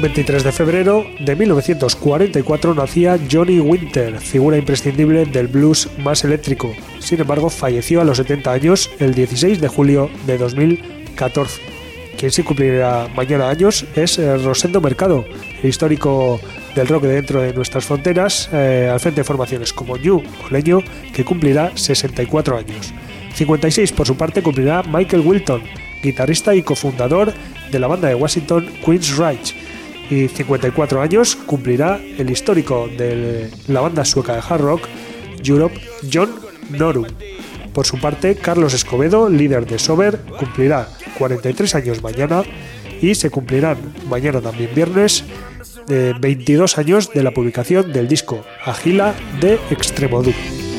23 0.05 0.45
de 0.45 0.53
febrero 0.53 1.07
de 1.19 1.35
1944 1.35 2.75
nacía 2.75 3.19
Johnny 3.33 3.59
Winter, 3.59 4.19
figura 4.19 4.59
imprescindible 4.59 5.25
del 5.25 5.49
blues 5.49 5.89
más 5.97 6.25
eléctrico. 6.25 6.75
Sin 6.99 7.23
embargo, 7.23 7.49
falleció 7.49 8.03
a 8.03 8.05
los 8.05 8.19
70 8.19 8.53
años 8.53 8.91
el 8.99 9.15
16 9.15 9.63
de 9.63 9.69
julio 9.69 10.11
de 10.27 10.37
2000 10.37 11.15
14. 11.17 11.63
Quien 12.19 12.31
sí 12.31 12.43
cumplirá 12.43 13.09
mañana 13.17 13.49
años 13.49 13.87
es 13.97 14.19
eh, 14.19 14.37
Rosendo 14.37 14.83
Mercado, 14.83 15.25
el 15.63 15.71
histórico 15.71 16.39
del 16.75 16.87
rock 16.87 17.05
dentro 17.05 17.41
de 17.41 17.55
nuestras 17.55 17.87
fronteras, 17.87 18.51
eh, 18.53 18.91
al 18.93 19.01
frente 19.01 19.23
de 19.23 19.25
formaciones 19.25 19.73
como 19.73 19.97
New 19.97 20.19
o 20.19 20.51
Leño, 20.51 20.81
que 21.15 21.25
cumplirá 21.25 21.75
64 21.75 22.59
años. 22.59 22.93
56 23.33 23.93
por 23.93 24.07
su 24.07 24.19
parte 24.19 24.43
cumplirá 24.43 24.83
Michael 24.83 25.23
Wilton, 25.25 25.63
guitarrista 26.03 26.55
y 26.55 26.63
cofundador 26.63 27.33
de 27.73 27.79
la 27.79 27.87
banda 27.87 28.09
de 28.09 28.15
Washington 28.17 28.69
Queen's 28.85 29.17
Ridge. 29.17 29.55
Y 30.11 30.29
54 30.29 31.01
años 31.01 31.37
cumplirá 31.37 32.01
el 32.19 32.31
histórico 32.31 32.89
de 32.89 33.51
la 33.69 33.81
banda 33.81 34.05
sueca 34.05 34.35
de 34.35 34.43
hard 34.47 34.61
rock 34.61 34.83
Europe, 35.43 35.81
John 36.13 36.31
Norum. 36.71 37.07
Por 37.73 37.87
su 37.87 37.99
parte, 37.99 38.37
Carlos 38.37 38.75
Escobedo, 38.75 39.29
líder 39.29 39.67
de 39.67 39.79
Sober, 39.79 40.19
cumplirá 40.39 40.89
43 41.19 41.75
años 41.75 42.03
mañana 42.03 42.43
y 43.01 43.15
se 43.15 43.31
cumplirán 43.31 43.79
mañana 44.09 44.41
también 44.41 44.71
viernes 44.75 45.25
22 45.89 46.79
años 46.79 47.13
de 47.13 47.23
la 47.23 47.33
publicación 47.33 47.93
del 47.93 48.09
disco 48.09 48.45
Agila 48.65 49.15
de 49.41 49.59
Extremoduro. 49.71 50.74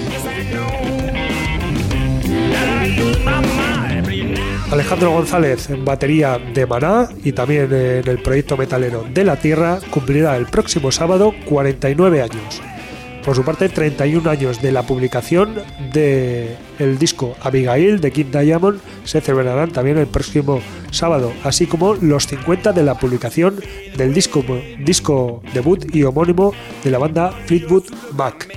Alejandro 4.71 5.11
González 5.11 5.69
en 5.69 5.85
batería 5.85 6.39
de 6.39 6.65
Maná 6.65 7.09
y 7.23 7.33
también 7.33 7.71
en 7.71 8.07
el 8.07 8.21
proyecto 8.21 8.57
metalero 8.57 9.05
de 9.13 9.23
la 9.23 9.35
Tierra 9.35 9.79
cumplirá 9.91 10.35
el 10.37 10.47
próximo 10.47 10.91
sábado 10.91 11.33
49 11.45 12.21
años. 12.21 12.61
Por 13.23 13.35
su 13.35 13.43
parte, 13.43 13.69
31 13.69 14.29
años 14.29 14.61
de 14.61 14.71
la 14.71 14.83
publicación 14.83 15.55
del 15.91 16.57
el 16.77 16.99
disco 16.99 17.35
Abigail 17.41 17.99
de 17.99 18.11
King 18.11 18.31
Diamond 18.31 18.79
se 19.03 19.21
celebrarán 19.21 19.71
también 19.71 19.97
el 19.97 20.07
próximo 20.07 20.61
sábado, 20.91 21.31
así 21.43 21.65
como 21.65 21.95
los 21.95 22.27
50 22.27 22.71
de 22.73 22.83
la 22.83 22.95
publicación 22.95 23.55
del 23.97 24.13
disco, 24.13 24.43
disco 24.79 25.41
debut 25.53 25.95
y 25.95 26.03
homónimo 26.03 26.53
de 26.83 26.91
la 26.91 26.99
banda 26.99 27.31
Fleetwood 27.45 27.85
Mac. 28.13 28.47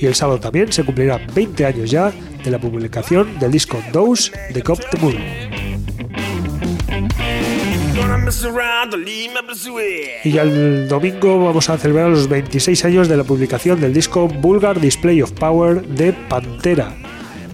Y 0.00 0.06
el 0.06 0.14
sábado 0.14 0.38
también 0.40 0.72
se 0.72 0.84
cumplirán 0.84 1.26
20 1.34 1.66
años 1.66 1.90
ya 1.90 2.12
de 2.46 2.52
la 2.52 2.60
publicación 2.60 3.38
del 3.40 3.50
disco 3.50 3.76
Dose 3.92 4.30
de 4.54 4.62
Cop 4.62 4.78
the 4.90 4.98
Moon. 4.98 5.16
Y 10.24 10.38
el 10.38 10.88
domingo 10.88 11.44
vamos 11.44 11.68
a 11.68 11.76
celebrar 11.76 12.08
los 12.08 12.28
26 12.28 12.84
años 12.84 13.08
de 13.08 13.16
la 13.16 13.24
publicación 13.24 13.80
del 13.80 13.92
disco 13.92 14.28
Vulgar 14.28 14.80
Display 14.80 15.22
of 15.22 15.32
Power 15.32 15.84
de 15.86 16.12
Pantera. 16.12 16.94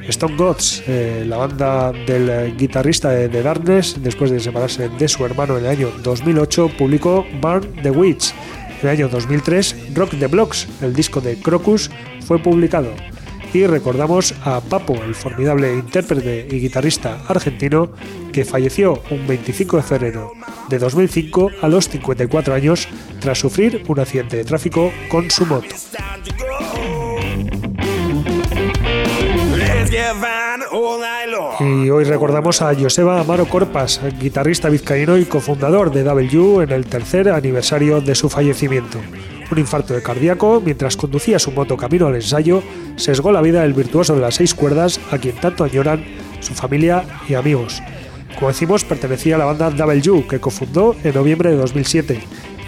Stone 0.08 0.36
Gods, 0.36 0.82
eh, 0.86 1.24
la 1.26 1.38
banda 1.38 1.92
del 1.92 2.54
guitarrista 2.56 3.10
de 3.10 3.28
The 3.28 3.42
Darkness, 3.42 3.96
después 4.02 4.30
de 4.30 4.40
separarse 4.40 4.90
de 4.90 5.08
su 5.08 5.24
hermano 5.24 5.56
en 5.56 5.64
el 5.64 5.70
año 5.70 5.90
2008, 6.02 6.72
publicó 6.76 7.24
Burn 7.40 7.66
the 7.82 7.90
Witch. 7.90 8.34
En 8.82 8.88
el 8.88 8.96
año 8.96 9.08
2003, 9.08 9.94
Rock 9.94 10.18
the 10.18 10.26
Blocks, 10.26 10.68
el 10.82 10.92
disco 10.92 11.20
de 11.20 11.36
Crocus, 11.36 11.90
fue 12.26 12.38
publicado 12.38 12.92
y 13.52 13.66
recordamos 13.66 14.34
a 14.44 14.60
Papo, 14.60 14.94
el 14.94 15.14
formidable 15.14 15.74
intérprete 15.74 16.46
y 16.50 16.60
guitarrista 16.60 17.22
argentino 17.28 17.90
que 18.32 18.44
falleció 18.44 19.02
un 19.10 19.26
25 19.26 19.76
de 19.76 19.82
febrero 19.82 20.32
de 20.68 20.78
2005 20.78 21.50
a 21.60 21.68
los 21.68 21.88
54 21.88 22.54
años 22.54 22.88
tras 23.20 23.38
sufrir 23.38 23.82
un 23.88 24.00
accidente 24.00 24.38
de 24.38 24.44
tráfico 24.44 24.92
con 25.10 25.30
su 25.30 25.44
moto. 25.46 25.74
Y 31.60 31.90
hoy 31.90 32.04
recordamos 32.04 32.62
a 32.62 32.74
Joseba 32.74 33.20
Amaro 33.20 33.46
Corpas, 33.46 34.00
guitarrista 34.18 34.68
vizcaíno 34.68 35.18
y 35.18 35.26
cofundador 35.26 35.92
de 35.92 36.02
W 36.02 36.62
en 36.62 36.70
el 36.70 36.86
tercer 36.86 37.28
aniversario 37.28 38.00
de 38.00 38.14
su 38.14 38.30
fallecimiento 38.30 38.98
un 39.52 39.58
infarto 39.58 39.94
de 39.94 40.02
cardíaco 40.02 40.62
mientras 40.64 40.96
conducía 40.96 41.38
su 41.38 41.52
moto 41.52 41.76
camino 41.76 42.06
al 42.06 42.14
ensayo, 42.14 42.62
sesgó 42.96 43.32
la 43.32 43.42
vida 43.42 43.62
del 43.62 43.74
virtuoso 43.74 44.14
de 44.14 44.20
las 44.20 44.36
seis 44.36 44.54
cuerdas 44.54 45.00
a 45.10 45.18
quien 45.18 45.36
tanto 45.36 45.64
añoran 45.64 46.04
su 46.40 46.54
familia 46.54 47.04
y 47.28 47.34
amigos. 47.34 47.82
Como 48.34 48.48
decimos, 48.48 48.84
pertenecía 48.84 49.36
a 49.36 49.38
la 49.38 49.44
banda 49.44 49.70
W, 49.70 50.26
que 50.26 50.40
cofundó 50.40 50.96
en 51.04 51.14
noviembre 51.14 51.50
de 51.50 51.56
2007 51.56 52.20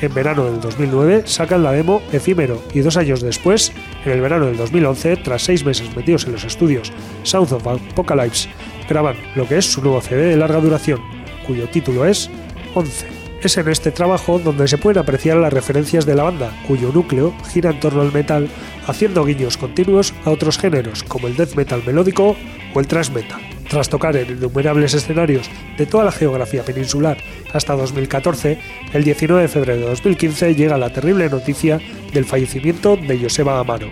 En 0.03 0.12
verano 0.12 0.44
del 0.44 0.61
2009 0.61 1.23
sacan 1.27 1.62
la 1.62 1.73
demo 1.73 2.03
Efímero 2.12 2.62
y 2.75 2.81
dos 2.81 2.97
años 2.97 3.23
después, 3.23 3.73
en 4.05 4.12
el 4.12 4.20
verano 4.20 4.47
del 4.47 4.57
2011, 4.57 5.16
tras 5.18 5.42
seis 5.42 5.64
meses 5.64 5.94
metidos 5.97 6.27
en 6.27 6.33
los 6.33 6.44
estudios 6.44 6.92
South 7.23 7.53
of 7.53 7.66
Apocalypse, 7.66 8.49
graban 8.88 9.16
lo 9.35 9.49
que 9.49 9.59
es 9.59 9.64
su 9.64 9.81
nuevo 9.81 10.01
CD 10.01 10.27
de 10.27 10.37
larga 10.37 10.61
duración, 10.61 11.01
cuyo 11.47 11.68
título 11.68 12.05
es 12.05 12.29
11. 12.75 13.13
Es 13.44 13.59
en 13.59 13.68
este 13.68 13.90
trabajo 13.90 14.38
donde 14.38 14.66
se 14.66 14.78
pueden 14.78 15.02
apreciar 15.02 15.37
las 15.37 15.52
referencias 15.52 16.07
de 16.07 16.14
la 16.14 16.22
banda, 16.22 16.50
cuyo 16.66 16.90
núcleo 16.90 17.35
gira 17.52 17.72
en 17.72 17.78
torno 17.78 18.00
al 18.00 18.11
metal, 18.11 18.48
haciendo 18.87 19.22
guiños 19.22 19.59
continuos 19.59 20.14
a 20.24 20.30
otros 20.30 20.57
géneros 20.57 21.02
como 21.02 21.28
el 21.28 21.37
death 21.37 21.54
metal 21.54 21.83
melódico 21.85 22.37
o 22.72 22.80
el 22.80 22.87
thrash 22.87 23.11
metal. 23.11 23.42
Tras 23.68 23.90
tocar 23.90 24.16
en 24.16 24.30
innumerables 24.30 24.94
escenarios 24.94 25.50
de 25.76 25.85
toda 25.85 26.04
la 26.04 26.12
geografía 26.12 26.64
peninsular 26.64 27.18
hasta 27.52 27.76
2014, 27.76 28.59
el 28.94 29.04
19 29.04 29.42
de 29.42 29.48
febrero 29.48 29.80
de 29.80 29.88
2015 29.88 30.54
llega 30.54 30.78
la 30.78 30.94
terrible 30.94 31.28
noticia 31.28 31.78
del 32.14 32.24
fallecimiento 32.24 32.96
de 32.96 33.18
Joseba 33.18 33.61
Amaro. 33.61 33.90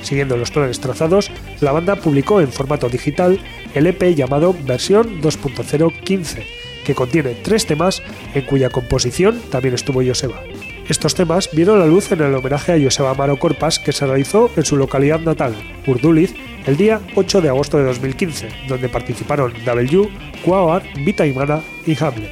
Siguiendo 0.00 0.38
los 0.38 0.50
planes 0.50 0.80
trazados, 0.80 1.30
la 1.60 1.72
banda 1.72 1.96
publicó 1.96 2.40
en 2.40 2.50
formato 2.50 2.88
digital 2.88 3.38
el 3.74 3.86
EP 3.86 4.14
llamado 4.14 4.56
Versión 4.64 5.20
2.015, 5.20 6.42
que 6.84 6.94
contiene 6.94 7.34
tres 7.34 7.66
temas 7.66 8.02
en 8.34 8.42
cuya 8.42 8.70
composición 8.70 9.40
también 9.50 9.74
estuvo 9.74 10.04
Joseba. 10.04 10.40
Estos 10.88 11.14
temas 11.14 11.48
vieron 11.52 11.78
la 11.78 11.86
luz 11.86 12.12
en 12.12 12.20
el 12.20 12.34
homenaje 12.34 12.72
a 12.72 12.80
Joseba 12.80 13.10
Amaro 13.10 13.38
Corpas 13.38 13.78
que 13.78 13.92
se 13.92 14.06
realizó 14.06 14.50
en 14.54 14.64
su 14.64 14.76
localidad 14.76 15.20
natal, 15.20 15.54
Urduliz, 15.86 16.34
el 16.66 16.76
día 16.76 17.00
8 17.14 17.40
de 17.40 17.48
agosto 17.48 17.78
de 17.78 17.84
2015, 17.84 18.48
donde 18.68 18.90
participaron 18.90 19.52
W, 19.64 20.08
Quaoar, 20.44 20.82
Vita 21.04 21.26
Imana 21.26 21.62
y 21.86 21.96
Hamlet. 22.02 22.30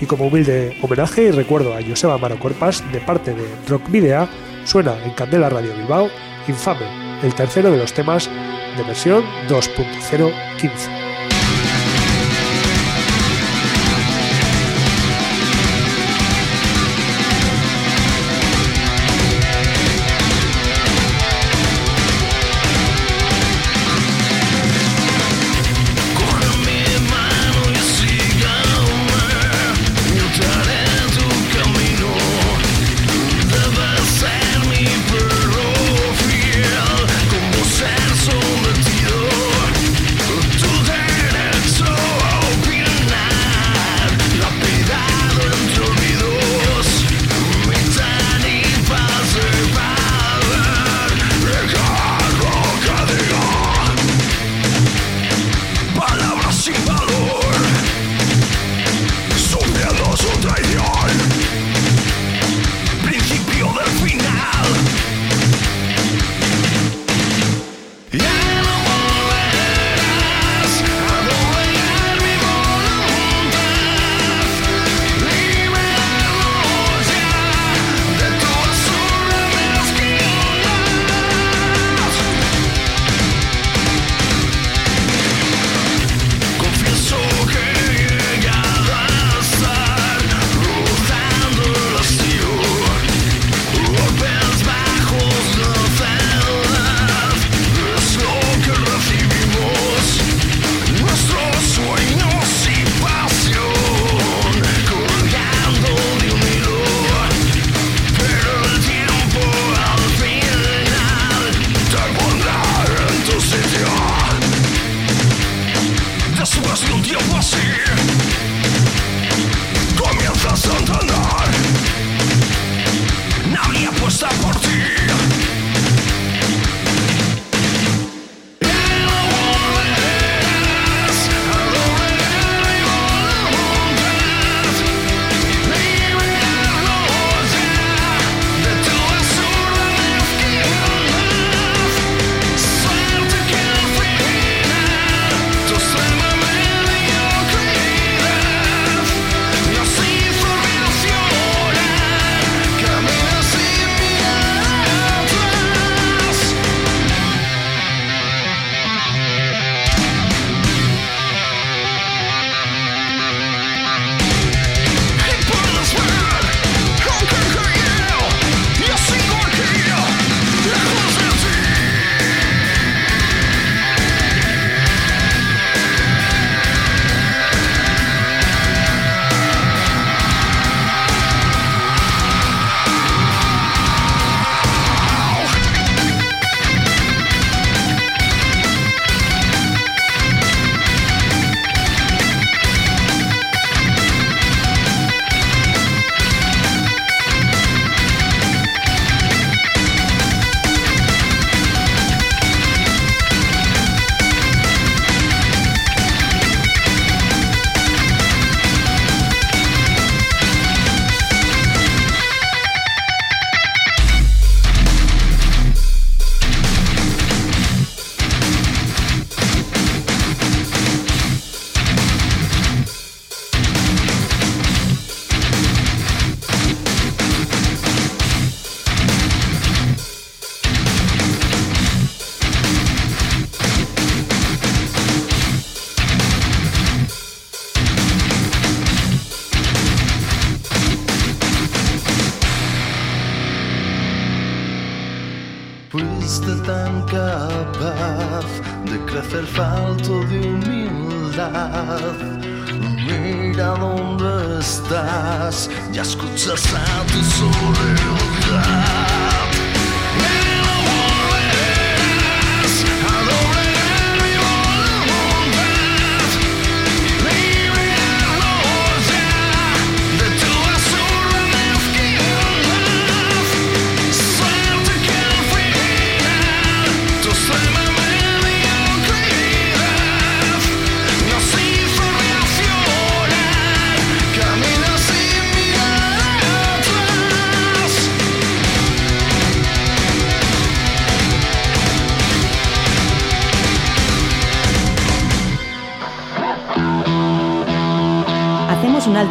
Y 0.00 0.06
como 0.06 0.26
humilde 0.26 0.76
homenaje 0.82 1.22
y 1.22 1.30
recuerdo 1.30 1.74
a 1.74 1.82
Joseba 1.82 2.14
Amaro 2.14 2.38
Corpas 2.38 2.84
de 2.92 3.00
parte 3.00 3.32
de 3.32 3.44
Rock 3.68 3.88
Video, 3.90 4.28
suena 4.64 5.02
en 5.04 5.12
Candela 5.12 5.48
Radio 5.48 5.74
Bilbao 5.76 6.08
Infame, 6.48 6.86
el 7.22 7.34
tercero 7.34 7.70
de 7.70 7.78
los 7.78 7.92
temas 7.92 8.28
de 8.76 8.82
versión 8.82 9.24
2.015. 9.48 11.07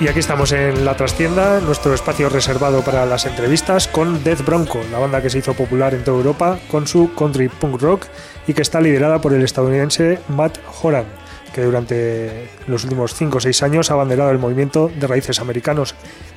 Y 0.00 0.08
aquí 0.08 0.20
estamos 0.20 0.50
en 0.52 0.86
la 0.86 0.96
trastienda, 0.96 1.60
nuestro 1.60 1.92
espacio 1.92 2.30
reservado 2.30 2.82
para 2.82 3.04
las 3.04 3.26
entrevistas 3.26 3.86
con 3.86 4.24
Death 4.24 4.46
Bronco, 4.46 4.80
la 4.90 4.98
banda 4.98 5.20
que 5.20 5.28
se 5.28 5.36
hizo 5.36 5.52
popular 5.52 5.92
en 5.92 6.02
toda 6.04 6.16
Europa 6.16 6.58
con 6.70 6.86
su 6.86 7.12
country 7.14 7.50
punk 7.50 7.82
rock 7.82 8.06
y 8.46 8.54
que 8.54 8.62
está 8.62 8.80
liderada 8.80 9.20
por 9.20 9.34
el 9.34 9.42
estadounidense 9.42 10.18
Matt 10.30 10.56
Horan, 10.82 11.04
que 11.54 11.60
durante 11.64 12.48
los 12.66 12.84
últimos 12.84 13.14
5 13.14 13.36
o 13.36 13.40
6 13.40 13.62
años 13.62 13.90
ha 13.90 13.94
abanderado 13.94 14.30
el 14.30 14.38
movimiento 14.38 14.90
de 14.98 15.06
raíces 15.06 15.38
americanos, 15.38 15.94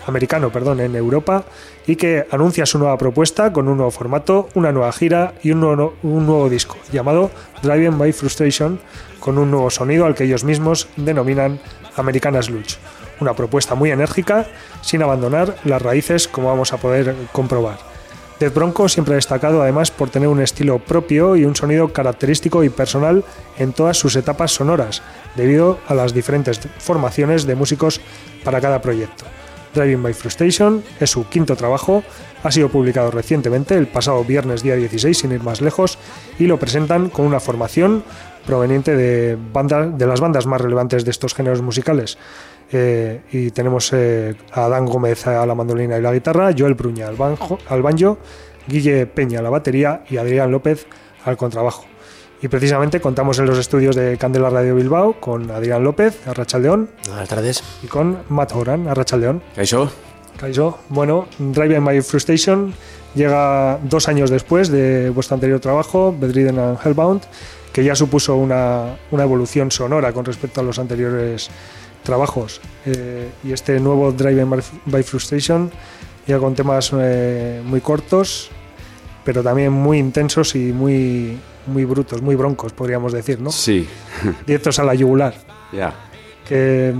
americano 0.07 0.51
perdón, 0.51 0.81
en 0.81 0.97
Europa 0.97 1.45
y 1.87 1.95
que 1.95 2.27
anuncia 2.31 2.65
su 2.65 2.79
nueva 2.79 2.97
propuesta 2.97 3.53
con 3.53 3.69
un 3.69 3.77
nuevo 3.77 3.91
formato, 3.91 4.49
una 4.55 4.73
nueva 4.73 4.91
gira 4.91 5.35
y 5.41 5.51
un 5.51 5.61
nuevo, 5.61 6.49
disco 6.49 6.75
llamado 6.91 7.31
Driving 7.61 7.97
by 7.97 8.11
Frustration 8.11 8.81
con 9.21 9.37
un 9.37 9.51
nuevo 9.51 9.69
sonido 9.69 10.05
al 10.05 10.15
que 10.15 10.25
ellos 10.25 10.43
mismos 10.43 10.89
denominan 10.97 11.61
Americanas 11.95 12.49
Luch 12.49 12.75
una 13.23 13.33
propuesta 13.35 13.73
muy 13.73 13.89
enérgica, 13.89 14.45
sin 14.81 15.01
abandonar 15.01 15.55
las 15.63 15.81
raíces, 15.81 16.27
como 16.27 16.49
vamos 16.49 16.73
a 16.73 16.77
poder 16.77 17.15
comprobar. 17.31 17.79
Death 18.39 18.53
Bronco 18.53 18.89
siempre 18.89 19.13
ha 19.13 19.15
destacado 19.15 19.61
además 19.61 19.89
por 19.91 20.09
tener 20.09 20.27
un 20.27 20.41
estilo 20.41 20.79
propio 20.79 21.35
y 21.35 21.45
un 21.45 21.55
sonido 21.55 21.93
característico 21.93 22.63
y 22.63 22.69
personal 22.69 23.23
en 23.57 23.73
todas 23.73 23.97
sus 23.97 24.15
etapas 24.15 24.51
sonoras, 24.51 25.01
debido 25.35 25.79
a 25.87 25.93
las 25.93 26.13
diferentes 26.13 26.59
formaciones 26.79 27.45
de 27.45 27.55
músicos 27.55 28.01
para 28.43 28.59
cada 28.59 28.81
proyecto. 28.81 29.25
Driving 29.73 30.03
by 30.03 30.13
Frustration 30.13 30.83
es 30.99 31.09
su 31.09 31.27
quinto 31.29 31.55
trabajo, 31.55 32.03
ha 32.43 32.51
sido 32.51 32.69
publicado 32.69 33.11
recientemente, 33.11 33.75
el 33.75 33.87
pasado 33.87 34.23
viernes 34.23 34.61
día 34.61 34.75
16, 34.75 35.17
sin 35.17 35.31
ir 35.31 35.41
más 35.41 35.61
lejos, 35.61 35.97
y 36.37 36.45
lo 36.45 36.59
presentan 36.59 37.09
con 37.09 37.25
una 37.25 37.39
formación 37.39 38.03
proveniente 38.45 38.95
de, 38.95 39.37
de 39.37 40.07
las 40.07 40.21
bandas 40.21 40.45
más 40.45 40.61
relevantes 40.61 41.05
de 41.05 41.11
estos 41.11 41.33
géneros 41.33 41.61
musicales, 41.61 42.17
eh, 42.71 43.21
y 43.31 43.51
tenemos 43.51 43.91
eh, 43.93 44.35
a 44.51 44.67
Dan 44.67 44.85
Gómez 44.85 45.27
a 45.27 45.45
la 45.45 45.53
mandolina 45.53 45.97
y 45.97 46.01
la 46.01 46.11
guitarra, 46.11 46.51
Joel 46.57 46.73
Bruña 46.73 47.07
al, 47.07 47.15
banjo, 47.15 47.59
al 47.69 47.83
banjo, 47.83 48.17
Guille 48.67 49.05
Peña 49.05 49.39
a 49.39 49.41
la 49.43 49.51
batería 49.51 50.03
y 50.09 50.17
Adrián 50.17 50.51
López 50.51 50.87
al 51.23 51.37
contrabajo. 51.37 51.85
Y 52.41 52.47
precisamente 52.47 52.99
contamos 52.99 53.39
en 53.39 53.45
los 53.45 53.57
estudios 53.57 53.95
de 53.95 54.17
Candela 54.17 54.49
Radio 54.49 54.75
Bilbao 54.75 55.13
con 55.19 55.49
Adrián 55.51 55.83
López, 55.83 56.27
a 56.27 56.33
Rachaldeón. 56.33 56.89
Buenas 57.07 57.29
tardes. 57.29 57.63
Y 57.83 57.87
con 57.87 58.19
Matt 58.27 58.53
Horan, 58.53 58.87
a 58.87 58.93
Rachaldeón. 58.93 59.41
¿Caixo? 59.55 59.89
Caixo. 60.37 60.79
Bueno, 60.89 61.27
Driving 61.37 61.83
My 61.83 62.01
Frustration 62.01 62.73
llega 63.15 63.79
dos 63.83 64.09
años 64.09 64.29
después 64.29 64.69
de 64.69 65.09
vuestro 65.11 65.35
anterior 65.35 65.59
trabajo, 65.59 66.13
Bedridden 66.19 66.59
and 66.59 66.79
Hellbound, 66.83 67.21
que 67.73 67.83
ya 67.83 67.95
supuso 67.95 68.35
una, 68.35 68.95
una 69.11 69.23
evolución 69.23 69.71
sonora 69.71 70.13
con 70.13 70.23
respecto 70.23 70.61
a 70.61 70.63
los 70.63 70.79
anteriores 70.79 71.49
trabajos. 72.03 72.61
Eh, 72.85 73.29
y 73.43 73.51
este 73.51 73.79
nuevo 73.79 74.11
Drive 74.11 74.45
by 74.85 75.03
Frustration 75.03 75.71
ya 76.27 76.39
con 76.39 76.55
temas 76.55 76.91
eh, 76.97 77.61
muy 77.65 77.81
cortos, 77.81 78.49
pero 79.23 79.43
también 79.43 79.71
muy 79.71 79.97
intensos 79.97 80.55
y 80.55 80.71
muy, 80.71 81.37
muy 81.67 81.85
brutos, 81.85 82.21
muy 82.21 82.35
broncos, 82.35 82.73
podríamos 82.73 83.11
decir, 83.11 83.39
¿no? 83.41 83.51
Sí. 83.51 83.87
Directos 84.47 84.79
a 84.79 84.83
la 84.83 84.93
yugular. 84.93 85.35
Ya. 85.71 85.93
¿Qué, 86.47 86.93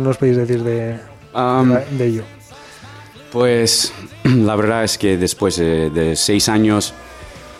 nos 0.00 0.16
podéis 0.16 0.38
decir 0.38 0.62
de, 0.62 0.98
de, 1.90 2.06
ello? 2.06 2.22
Pues 3.32 3.92
la 4.24 4.56
verdad 4.56 4.84
es 4.84 4.98
que 4.98 5.16
después 5.16 5.56
de, 5.56 6.14
seis 6.16 6.48
años 6.48 6.94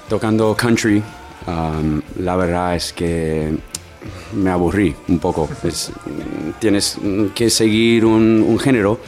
tocando 0.08 0.54
country, 0.56 1.02
la 1.46 2.36
verdad 2.36 2.74
es 2.74 2.92
que 2.92 3.54
me 4.34 4.50
aburrí 4.50 4.94
un 5.08 5.18
poco. 5.18 5.48
tienes 6.58 6.98
que 7.34 7.50
seguir 7.50 8.04
un, 8.04 8.58
género 8.58 9.00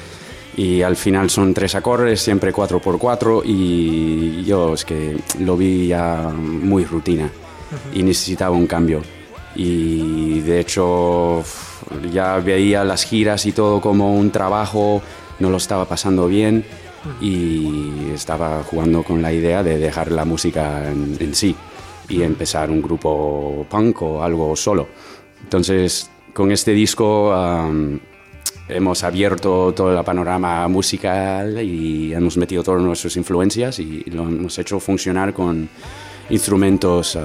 y 0.57 0.83
al 0.83 0.96
final 0.96 1.31
son 1.31 1.53
tres 1.55 1.75
acordes, 1.75 2.20
siempre 2.20 2.53
cuatro 2.53 2.81
por 2.81 2.99
cuatro 2.99 3.42
y 3.44 4.42
yo 4.44 4.75
es 4.75 4.85
que 4.85 5.16
lo 5.40 5.57
vi 5.57 5.88
ya 5.88 6.33
muy 6.35 6.85
rutina 6.85 7.31
y 7.92 8.03
necesitaba 8.03 8.57
un 8.57 8.66
cambio. 8.66 9.03
Y 9.55 10.40
de 10.40 10.61
hecho 10.61 11.42
ya 12.12 12.37
veía 12.38 12.85
las 12.85 13.05
giras 13.05 13.46
y 13.46 13.53
todo 13.53 13.81
como 13.81 14.14
un 14.14 14.31
trabajo, 14.31 15.03
no 15.38 15.51
lo 15.51 15.57
estaba 15.57 15.87
pasando 15.87 16.27
bien 16.27 16.64
y 17.20 18.11
estaba 18.12 18.62
jugando 18.64 19.03
con 19.03 19.22
la 19.22 19.33
idea 19.33 19.62
de 19.62 19.79
dejar 19.79 20.11
la 20.11 20.25
música 20.25 20.90
en 20.90 21.35
sí 21.35 21.55
y 22.08 22.22
empezar 22.22 22.70
un 22.70 22.80
grupo 22.80 23.66
punk 23.68 24.02
o 24.02 24.22
algo 24.22 24.54
solo. 24.56 24.88
Entonces, 25.42 26.10
con 26.32 26.52
este 26.52 26.72
disco 26.72 27.34
hemos 28.68 29.04
abierto 29.04 29.72
todo 29.74 29.96
el 29.96 30.04
panorama 30.04 30.66
musical 30.68 31.62
y 31.62 32.12
hemos 32.12 32.36
metido 32.36 32.62
todas 32.62 32.82
nuestras 32.82 33.16
influencias 33.16 33.78
y 33.78 34.02
lo 34.10 34.24
hemos 34.24 34.58
hecho 34.58 34.80
funcionar 34.80 35.32
con 35.32 35.68
instrumentos 36.30 37.18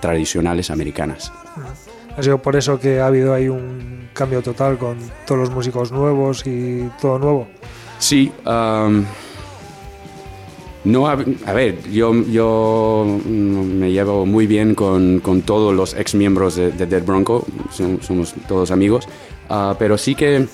tradicionales 0.00 0.70
americanas. 0.70 1.32
Ha 2.16 2.22
sido 2.22 2.38
por 2.42 2.56
eso 2.56 2.78
que 2.78 3.00
ha 3.00 3.06
habido 3.06 3.32
ahí 3.32 3.48
un 3.48 4.08
cambio 4.12 4.42
total 4.42 4.76
con 4.76 4.98
todos 5.26 5.40
los 5.40 5.50
músicos 5.50 5.90
nuevos 5.92 6.46
y 6.46 6.88
todo 7.00 7.18
nuevo. 7.18 7.48
Sí, 7.98 8.30
no, 10.84 11.08
a, 11.08 11.16
ver, 11.16 11.90
yo, 11.90 12.14
yo 12.24 13.20
me 13.26 13.92
llevo 13.92 14.24
muy 14.24 14.46
bien 14.46 14.74
con, 14.74 15.20
con 15.20 15.42
todos 15.42 15.74
los 15.74 15.94
ex 15.94 16.14
miembros 16.14 16.56
de, 16.56 16.70
Dead 16.72 17.04
Bronco, 17.04 17.46
somos 17.70 18.34
todos 18.48 18.70
amigos, 18.70 19.06
ah, 19.50 19.76
pero 19.78 19.98
sí 19.98 20.14
que 20.14 20.46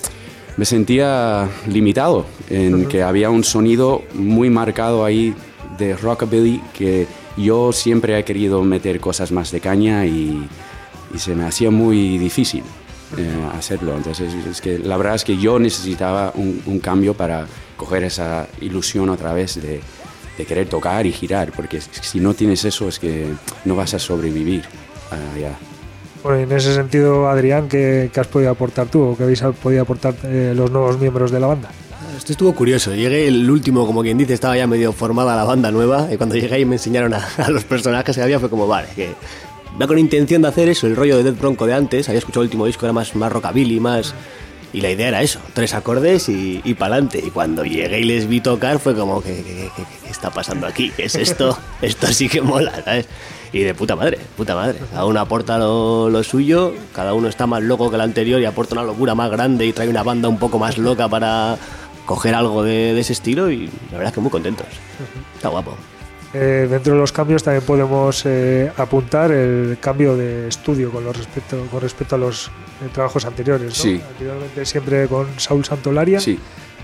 me 0.57 0.65
sentía 0.65 1.47
limitado 1.67 2.25
en 2.49 2.87
que 2.87 3.03
había 3.03 3.29
un 3.29 3.43
sonido 3.43 4.03
muy 4.13 4.49
marcado 4.49 5.05
ahí 5.05 5.33
de 5.77 5.95
rockabilly 5.95 6.61
que 6.73 7.07
yo 7.37 7.71
siempre 7.71 8.17
he 8.17 8.23
querido 8.25 8.63
meter 8.63 8.99
cosas 8.99 9.31
más 9.31 9.51
de 9.51 9.61
caña 9.61 10.05
y, 10.05 10.47
y 11.13 11.19
se 11.19 11.35
me 11.35 11.45
hacía 11.45 11.71
muy 11.71 12.17
difícil 12.17 12.63
eh, 13.17 13.31
hacerlo. 13.57 13.95
Entonces, 13.95 14.33
es 14.33 14.59
que 14.59 14.79
la 14.79 14.97
verdad 14.97 15.15
es 15.15 15.23
que 15.23 15.37
yo 15.37 15.59
necesitaba 15.59 16.33
un, 16.35 16.61
un 16.65 16.79
cambio 16.79 17.13
para 17.13 17.47
coger 17.77 18.03
esa 18.03 18.47
ilusión 18.59 19.09
otra 19.09 19.33
vez 19.33 19.61
de 19.61 19.79
de 20.37 20.45
querer 20.45 20.67
tocar 20.69 21.05
y 21.05 21.11
girar, 21.11 21.51
porque 21.51 21.81
si 21.81 22.19
no 22.19 22.33
tienes 22.33 22.63
eso 22.65 22.87
es 22.87 22.99
que 22.99 23.27
no 23.65 23.75
vas 23.75 23.93
a 23.93 23.99
sobrevivir 23.99 24.63
allá. 25.35 25.57
Bueno, 26.23 26.39
en 26.39 26.51
ese 26.51 26.73
sentido, 26.73 27.29
Adrián, 27.29 27.67
¿qué, 27.67 28.09
qué 28.13 28.19
has 28.19 28.27
podido 28.27 28.51
aportar 28.51 28.87
tú 28.87 29.01
o 29.01 29.17
qué 29.17 29.23
habéis 29.23 29.41
podido 29.61 29.81
aportar 29.81 30.15
eh, 30.23 30.53
los 30.55 30.71
nuevos 30.71 30.99
miembros 30.99 31.31
de 31.31 31.39
la 31.39 31.47
banda? 31.47 31.69
Esto 32.17 32.31
estuvo 32.31 32.53
curioso. 32.53 32.93
Llegué 32.95 33.27
el 33.27 33.49
último, 33.49 33.85
como 33.85 34.01
quien 34.01 34.17
dice, 34.17 34.33
estaba 34.33 34.57
ya 34.57 34.65
medio 34.67 34.91
formada 34.91 35.35
la 35.35 35.43
banda 35.43 35.71
nueva. 35.71 36.07
Y 36.11 36.17
cuando 36.17 36.35
llegué 36.35 36.59
y 36.59 36.65
me 36.65 36.75
enseñaron 36.75 37.13
a, 37.13 37.25
a 37.37 37.49
los 37.49 37.63
personajes 37.63 38.15
que 38.15 38.21
había, 38.21 38.39
fue 38.39 38.49
como, 38.49 38.67
vale, 38.67 38.87
que 38.95 39.13
va 39.79 39.87
con 39.87 39.99
intención 39.99 40.41
de 40.41 40.47
hacer 40.47 40.69
eso, 40.69 40.87
el 40.87 40.95
rollo 40.95 41.17
de 41.17 41.23
Dead 41.23 41.35
Bronco 41.35 41.65
de 41.65 41.73
antes. 41.73 42.09
Había 42.09 42.19
escuchado 42.19 42.41
el 42.41 42.47
último 42.47 42.65
disco, 42.65 42.85
era 42.85 42.93
más, 42.93 43.15
más 43.15 43.31
rockabilly, 43.31 43.79
más. 43.79 44.13
Y 44.73 44.81
la 44.81 44.91
idea 44.91 45.07
era 45.07 45.21
eso, 45.21 45.39
tres 45.53 45.73
acordes 45.73 46.27
y, 46.29 46.61
y 46.63 46.73
pa'lante. 46.73 47.19
Y 47.25 47.29
cuando 47.29 47.63
llegué 47.63 48.01
y 48.01 48.03
les 48.03 48.27
vi 48.27 48.41
tocar, 48.41 48.79
fue 48.79 48.95
como, 48.95 49.21
¿qué, 49.21 49.35
qué, 49.35 49.69
qué, 49.75 49.83
qué 50.03 50.09
está 50.09 50.29
pasando 50.29 50.67
aquí? 50.67 50.91
¿Qué 50.95 51.05
es 51.05 51.15
esto? 51.15 51.57
esto 51.81 52.07
sí 52.07 52.27
que 52.27 52.41
mola, 52.41 52.83
¿sabes? 52.83 53.07
Y 53.53 53.59
de 53.59 53.73
puta 53.73 53.95
madre, 53.95 54.19
puta 54.35 54.55
madre. 54.55 54.79
Cada 54.91 55.05
uno 55.05 55.19
aporta 55.19 55.57
lo, 55.57 56.09
lo, 56.09 56.23
suyo, 56.23 56.73
cada 56.93 57.13
uno 57.13 57.29
está 57.29 57.47
más 57.47 57.63
loco 57.63 57.89
que 57.89 57.95
el 57.95 58.01
anterior 58.01 58.41
y 58.41 58.45
aporta 58.45 58.75
una 58.75 58.83
locura 58.83 59.15
más 59.15 59.31
grande 59.31 59.65
y 59.65 59.73
trae 59.73 59.87
una 59.87 60.03
banda 60.03 60.27
un 60.27 60.37
poco 60.37 60.59
más 60.59 60.77
loca 60.77 61.07
para 61.07 61.57
coger 62.05 62.35
algo 62.35 62.63
de, 62.63 62.93
de 62.93 62.99
ese 62.99 63.13
estilo 63.13 63.49
y 63.49 63.67
la 63.91 63.97
verdad 63.97 64.07
es 64.07 64.13
que 64.13 64.21
muy 64.21 64.31
contentos. 64.31 64.67
Está 65.35 65.47
guapo. 65.49 65.77
Eh, 66.33 66.67
dentro 66.69 66.93
de 66.93 66.99
los 66.99 67.11
cambios 67.13 67.41
también 67.41 67.63
podemos 67.63 68.23
eh, 68.25 68.69
apuntar 68.77 69.31
el 69.31 69.77
cambio 69.79 70.15
de 70.17 70.49
estudio 70.49 70.91
con, 70.91 71.03
los 71.05 71.15
respecto, 71.15 71.65
con 71.71 71.79
respecto 71.81 72.15
a 72.15 72.17
los 72.17 72.47
eh, 72.47 72.89
trabajos 72.93 73.25
anteriores. 73.25 73.69
¿no? 73.69 73.83
Sí. 73.83 74.01
Anteriormente 74.09 74.65
siempre 74.65 75.07
con 75.07 75.27
Saúl 75.39 75.63
Santolaria 75.63 76.19
Sí, 76.19 76.37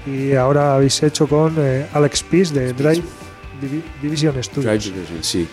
y 0.08 0.34
ahora 0.34 0.76
habéis 0.76 1.02
hecho 1.04 1.28
con 1.28 1.56
eh, 1.58 1.86
Alex 1.94 2.24
Peace 2.24 2.54
de 2.54 2.72
Drive 2.74 3.04
Divi- 3.62 3.84
Division 4.02 4.42
Studios. 4.42 4.82
Drive 4.84 4.96
Division, 4.96 5.24
sí. 5.24 5.48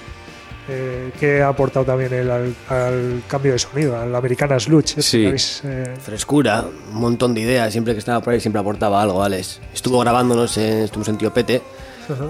eh, 0.68 1.10
que 1.18 1.42
ha 1.42 1.48
aportado 1.48 1.84
también 1.84 2.12
el, 2.14 2.30
al, 2.30 2.54
al 2.68 3.22
cambio 3.26 3.52
de 3.52 3.58
sonido, 3.58 3.98
al 3.98 4.14
Americana 4.14 4.58
Sludge. 4.60 4.90
este 4.98 5.02
Sí. 5.02 5.26
habéis, 5.26 5.62
eh, 5.64 5.94
Frescura, 6.00 6.64
un 6.92 7.00
montón 7.00 7.34
de 7.34 7.40
ideas, 7.40 7.72
siempre 7.72 7.92
que 7.94 7.98
estaba 7.98 8.20
por 8.22 8.32
ahí 8.34 8.40
siempre 8.40 8.60
aportaba 8.60 9.02
algo, 9.02 9.22
Alex. 9.22 9.60
Estuvo 9.74 9.98
grabándonos, 9.98 10.56
en, 10.58 10.84
estuvimos 10.84 11.08
en 11.08 11.18
Tío 11.18 11.34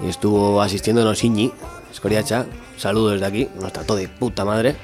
Y 0.05 0.09
estuvo 0.09 0.61
asistiéndonos 0.61 1.23
Iñi, 1.23 1.51
Escoriacha, 1.91 2.45
saludos 2.77 3.13
desde 3.13 3.25
aquí, 3.25 3.47
nos 3.59 3.73
trató 3.73 3.95
de 3.95 4.07
puta 4.07 4.45
madre. 4.45 4.75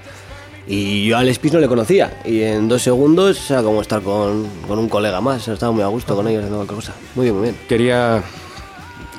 Y 0.68 1.08
yo 1.08 1.16
a 1.16 1.20
Alex 1.20 1.40
Peace 1.40 1.56
no 1.56 1.62
le 1.62 1.68
conocía. 1.68 2.22
Y 2.26 2.42
en 2.42 2.68
dos 2.68 2.82
segundos 2.82 3.50
era 3.50 3.64
como 3.64 3.82
estar 3.82 4.02
con, 4.02 4.48
con 4.68 4.78
un 4.80 4.90
colega 4.90 5.22
más, 5.22 5.48
estaba 5.48 5.72
muy 5.72 5.82
a 5.82 5.88
gusto 5.88 6.16
con 6.16 6.28
ellos 6.28 6.40
haciendo 6.40 6.58
cualquier 6.58 6.76
cosa. 6.76 6.94
Muy 7.16 7.26
bien, 7.26 7.36
muy 7.36 7.44
bien. 7.44 7.58
Quería 7.70 8.22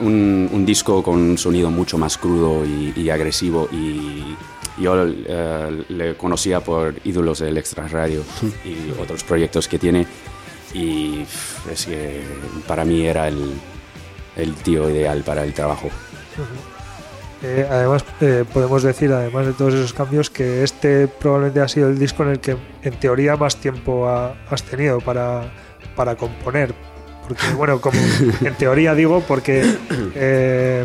un, 0.01 0.51
un 0.53 0.67
disco 0.67 1.03
con 1.03 1.15
un 1.15 1.39
sonido 1.39 1.71
mucho 1.71 1.97
más 1.97 2.19
crudo 2.19 2.65
y, 2.67 2.93
y 2.95 3.09
agresivo. 3.09 3.69
Y 3.73 4.37
yo 4.79 5.07
eh, 5.07 5.85
le 5.89 6.17
conocía 6.17 6.61
por 6.61 6.95
ídolos 7.05 7.39
del 7.39 7.57
Extra 7.57 7.89
Radio 7.89 8.23
y 8.65 9.01
otros 9.01 9.25
proyectos 9.25 9.69
que 9.69 9.79
tiene. 9.79 10.07
Y 10.75 11.23
es 11.73 11.87
que 11.87 12.21
para 12.67 12.85
mí 12.85 13.07
era 13.07 13.27
el, 13.29 13.53
el 14.39 14.55
tío 14.55 14.89
ideal 14.89 15.23
para 15.23 15.45
el 15.45 15.53
trabajo. 15.53 15.89
eh, 17.43 17.67
además, 17.71 18.05
eh, 18.21 18.45
podemos 18.53 18.83
decir, 18.83 19.13
además 19.13 19.47
de 19.47 19.53
todos 19.53 19.75
esos 19.75 19.93
cambios, 19.93 20.31
que 20.31 20.65
este 20.65 21.07
probablemente 21.09 21.61
ha 21.61 21.69
sido 21.69 21.89
el 21.89 21.99
disco 21.99 22.23
en 22.25 22.31
el 22.31 22.41
que 22.41 22.57
en 22.83 22.95
teoría 22.99 23.37
más 23.37 23.57
tiempo 23.57 24.09
ha- 24.09 24.35
has 24.51 24.63
tenido 24.63 25.01
para, 25.01 25.53
para 25.95 26.17
componer. 26.17 26.75
Porque, 27.27 27.43
bueno, 27.57 27.81
como 27.81 27.99
en 28.41 28.55
teoría 28.55 28.95
digo, 28.95 29.23
porque 29.29 29.63
eh, 30.15 30.85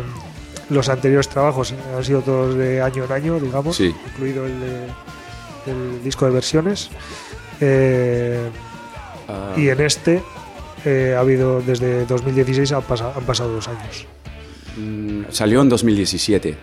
los 0.70 0.88
anteriores 0.88 1.28
trabajos 1.28 1.74
han 1.96 2.04
sido 2.04 2.20
todos 2.20 2.54
de 2.54 2.80
año 2.82 3.04
en 3.04 3.12
año, 3.12 3.40
digamos, 3.40 3.76
Sí. 3.76 3.94
incluido 4.12 4.46
el, 4.46 4.60
de- 4.60 4.86
el 5.66 6.04
disco 6.04 6.26
de 6.26 6.30
versiones. 6.32 6.90
Eh, 7.60 8.50
Ah, 9.26 9.54
y 9.56 9.70
en 9.70 9.80
este 9.80 10.22
eh, 10.84 11.14
ha 11.16 11.20
habido 11.20 11.60
desde 11.60 12.04
2016 12.06 12.72
han 12.72 12.82
pasado, 12.82 13.12
han 13.16 13.24
pasado 13.24 13.52
dos 13.52 13.68
años. 13.68 14.06
mm, 14.76 15.22
salió 15.30 15.60
en 15.62 15.68
2017. 15.68 16.56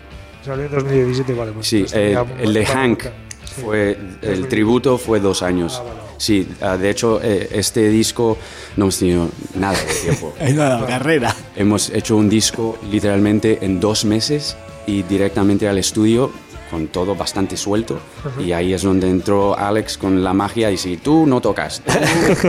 Salió 0.44 0.64
en 0.66 0.72
2017, 0.72 1.34
vale. 1.34 1.52
Pues, 1.52 1.66
Sí, 1.66 1.80
pues 1.80 1.92
eh, 1.94 2.18
el 2.40 2.52
de 2.52 2.66
Hank 2.66 3.02
sí. 3.02 3.62
fue 3.62 3.90
el 4.22 4.30
2000. 4.30 4.48
tributo 4.48 4.98
fue 4.98 5.20
dos 5.20 5.42
años. 5.42 5.78
Ah, 5.80 5.84
vale. 5.84 6.00
Sí, 6.18 6.48
ah, 6.60 6.76
de 6.76 6.90
hecho 6.90 7.20
eh, 7.22 7.48
este 7.52 7.88
disco 7.88 8.38
no 8.76 8.84
hemos 8.84 8.98
tenido 8.98 9.28
nada 9.56 9.76
de 9.78 9.94
tiempo. 10.02 10.34
La 10.40 10.84
carrera. 10.86 11.34
hemos 11.56 11.90
hecho 11.90 12.16
un 12.16 12.28
disco 12.28 12.78
literalmente 12.90 13.58
en 13.62 13.80
dos 13.80 14.04
meses 14.04 14.56
y 14.86 15.02
directamente 15.02 15.68
al 15.68 15.78
estudio 15.78 16.30
con 16.70 16.86
todo 16.88 17.14
bastante 17.14 17.56
suelto 17.56 17.98
y 18.38 18.52
ahí 18.52 18.72
es 18.72 18.82
donde 18.82 19.10
entró 19.10 19.58
Alex 19.58 19.98
con 19.98 20.24
la 20.24 20.32
magia 20.32 20.70
y 20.70 20.76
si 20.78 20.96
tú 20.96 21.26
no 21.26 21.40
tocas, 21.40 21.82
tú 21.84 21.92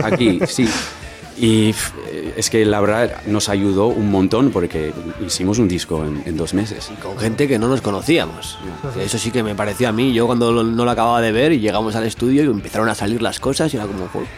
aquí, 0.04 0.40
sí. 0.46 0.68
Y 1.36 1.70
eh, 2.10 2.34
es 2.36 2.48
que 2.48 2.64
la 2.64 2.80
verdad 2.80 3.22
nos 3.26 3.48
ayudó 3.48 3.86
un 3.88 4.10
montón 4.10 4.50
porque 4.50 4.92
hicimos 5.26 5.58
un 5.58 5.66
disco 5.66 6.04
en, 6.04 6.22
en 6.26 6.36
dos 6.36 6.54
meses. 6.54 6.90
con 7.02 7.18
gente 7.18 7.48
que 7.48 7.58
no 7.58 7.66
nos 7.68 7.80
conocíamos. 7.80 8.56
Eso 9.00 9.18
sí 9.18 9.30
que 9.32 9.42
me 9.42 9.54
pareció 9.54 9.88
a 9.88 9.92
mí. 9.92 10.12
Yo 10.12 10.26
cuando 10.26 10.52
lo- 10.52 10.62
no 10.62 10.84
lo 10.84 10.90
acababa 10.90 11.20
de 11.20 11.32
ver 11.32 11.52
y 11.52 11.58
llegamos 11.58 11.96
al 11.96 12.04
estudio 12.04 12.44
y 12.44 12.46
empezaron 12.46 12.88
a 12.88 12.94
salir 12.94 13.20
las 13.20 13.40
cosas 13.40 13.72
y 13.74 13.76
era 13.76 13.86
como, 13.86 14.06
"Joder, 14.08 14.28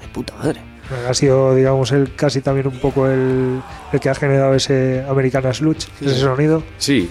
de 0.00 0.08
puta 0.08 0.34
madre. 0.36 0.60
Ha 1.08 1.14
sido, 1.14 1.54
digamos, 1.54 1.92
él 1.92 2.12
casi 2.16 2.40
también 2.40 2.66
un 2.68 2.78
poco 2.78 3.06
el, 3.08 3.60
el 3.92 4.00
que 4.00 4.08
ha 4.08 4.14
generado 4.14 4.54
ese 4.54 5.04
Americana 5.08 5.52
Sludge, 5.54 5.86
ese 6.00 6.18
sonido. 6.18 6.62
Sí, 6.78 7.08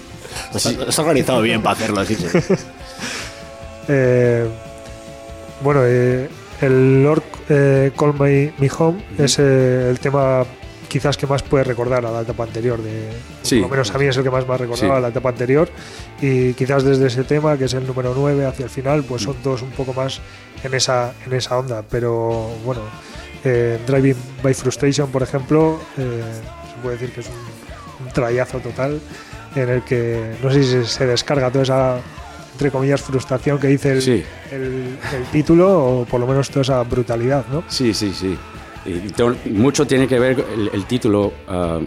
Nos 0.52 0.64
ha- 0.66 0.72
nos 0.72 0.98
ha 0.98 1.02
organizado 1.02 1.42
bien 1.42 1.60
para 1.62 1.74
hacerlo, 1.76 2.04
sí, 2.04 2.14
sí. 2.14 2.26
Eh, 3.88 4.46
bueno, 5.62 5.80
eh, 5.84 6.28
el 6.60 7.02
Lord 7.02 7.22
eh, 7.50 7.92
Call 7.98 8.14
My, 8.14 8.52
Me 8.58 8.70
Home 8.78 9.02
es 9.18 9.38
eh, 9.38 9.90
el 9.90 9.98
tema 10.00 10.44
quizás 10.88 11.16
que 11.16 11.26
más 11.26 11.42
puede 11.42 11.62
recordar 11.64 12.04
a 12.04 12.10
la 12.10 12.22
etapa 12.22 12.44
anterior. 12.44 12.82
De, 12.82 13.10
Sí. 13.42 13.56
Por 13.60 13.68
lo 13.68 13.70
menos 13.76 13.94
a 13.94 13.98
mí 13.98 14.06
es 14.06 14.16
el 14.16 14.22
que 14.24 14.30
más 14.30 14.46
me 14.48 14.54
ha 14.54 14.56
recordado 14.56 14.88
Sí. 14.92 14.96
a 14.96 15.00
la 15.00 15.08
etapa 15.08 15.28
anterior. 15.28 15.68
Y 16.20 16.54
quizás 16.54 16.82
desde 16.82 17.06
ese 17.06 17.22
tema, 17.24 17.56
que 17.56 17.66
es 17.66 17.74
el 17.74 17.86
número 17.86 18.12
9 18.16 18.44
hacia 18.46 18.64
el 18.64 18.70
final, 18.70 19.04
pues 19.04 19.22
son 19.22 19.34
todos 19.36 19.62
un 19.62 19.70
poco 19.70 19.92
más 19.94 20.20
en 20.64 20.74
esa, 20.74 21.12
en 21.26 21.32
esa 21.34 21.58
onda. 21.58 21.82
Pero 21.88 22.48
bueno, 22.64 22.80
eh, 23.44 23.78
Driving 23.86 24.16
by 24.42 24.52
Frustration, 24.54 25.08
por 25.10 25.22
ejemplo, 25.22 25.78
eh, 25.96 26.22
se 26.74 26.80
puede 26.82 26.96
decir 26.96 27.12
que 27.14 27.20
es 27.20 27.26
un, 27.28 28.06
un 28.06 28.12
trayazo 28.12 28.58
total 28.58 29.00
en 29.54 29.68
el 29.68 29.82
que 29.82 30.34
no 30.42 30.50
sé 30.50 30.62
si 30.64 30.84
se 30.86 31.06
descarga 31.06 31.50
toda 31.50 31.62
esa 31.64 31.96
entre 32.52 32.70
comillas 32.70 33.00
frustración 33.00 33.58
que 33.58 33.68
dice 33.68 33.92
el, 33.92 34.02
Sí. 34.02 34.22
el, 34.50 34.98
el 35.14 35.24
título 35.32 35.78
o 36.00 36.04
por 36.04 36.20
lo 36.20 36.26
menos 36.26 36.48
toda 36.50 36.62
esa 36.62 36.82
brutalidad, 36.82 37.46
¿no? 37.50 37.62
Sí, 37.68 37.94
sí, 37.94 38.12
sí. 38.12 38.36
Y 38.86 39.10
to- 39.10 39.36
mucho 39.46 39.86
tiene 39.86 40.06
que 40.08 40.18
ver, 40.18 40.44
el, 40.54 40.70
el 40.72 40.84
título, 40.86 41.32
ah, 41.48 41.78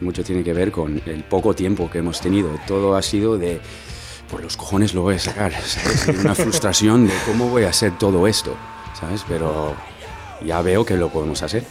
mucho 0.00 0.22
tiene 0.24 0.42
que 0.44 0.52
ver 0.52 0.70
con 0.72 1.00
el 1.06 1.24
poco 1.24 1.54
tiempo 1.54 1.90
que 1.90 1.98
hemos 1.98 2.20
tenido. 2.20 2.50
Todo 2.66 2.94
ha 2.96 3.02
sido 3.02 3.36
de, 3.38 3.60
por 4.30 4.42
los 4.42 4.56
cojones 4.56 4.94
lo 4.94 5.02
voy 5.02 5.16
a 5.16 5.18
sacar, 5.18 5.52
¿sabes? 5.62 6.08
Una 6.20 6.34
frustración 6.34 7.06
de 7.06 7.12
cómo 7.26 7.48
voy 7.48 7.64
a 7.64 7.68
hacer 7.70 7.96
todo 7.98 8.26
esto, 8.26 8.54
¿sabes? 8.98 9.24
Pero 9.28 9.74
ya 10.44 10.62
veo 10.62 10.84
que 10.84 10.96
lo 10.96 11.08
podemos 11.10 11.42
hacer. 11.42 11.64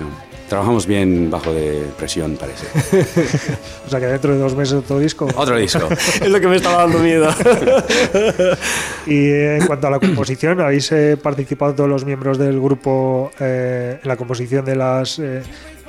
¿no? 0.00 0.31
Trabajamos 0.52 0.86
bien 0.86 1.30
bajo 1.30 1.50
de 1.54 1.82
presión, 1.96 2.36
parece. 2.36 2.66
O 3.86 3.88
sea 3.88 3.98
que 3.98 4.04
dentro 4.04 4.34
de 4.34 4.38
dos 4.38 4.54
meses 4.54 4.74
otro 4.74 4.98
disco. 4.98 5.26
Otro 5.34 5.56
disco. 5.56 5.88
es 5.90 6.28
lo 6.28 6.38
que 6.38 6.46
me 6.46 6.56
estaba 6.56 6.82
dando 6.82 6.98
miedo. 6.98 7.26
Y 9.06 9.28
eh, 9.28 9.56
en 9.56 9.66
cuanto 9.66 9.86
a 9.86 9.90
la 9.90 9.98
composición, 9.98 10.60
¿habéis 10.60 10.92
eh, 10.92 11.16
participado 11.16 11.74
todos 11.74 11.88
los 11.88 12.04
miembros 12.04 12.36
del 12.36 12.60
grupo 12.60 13.30
eh, 13.40 13.98
en 14.02 14.06
la 14.06 14.16
composición 14.18 14.62
de 14.66 14.76
las 14.76 15.18
eh, 15.18 15.40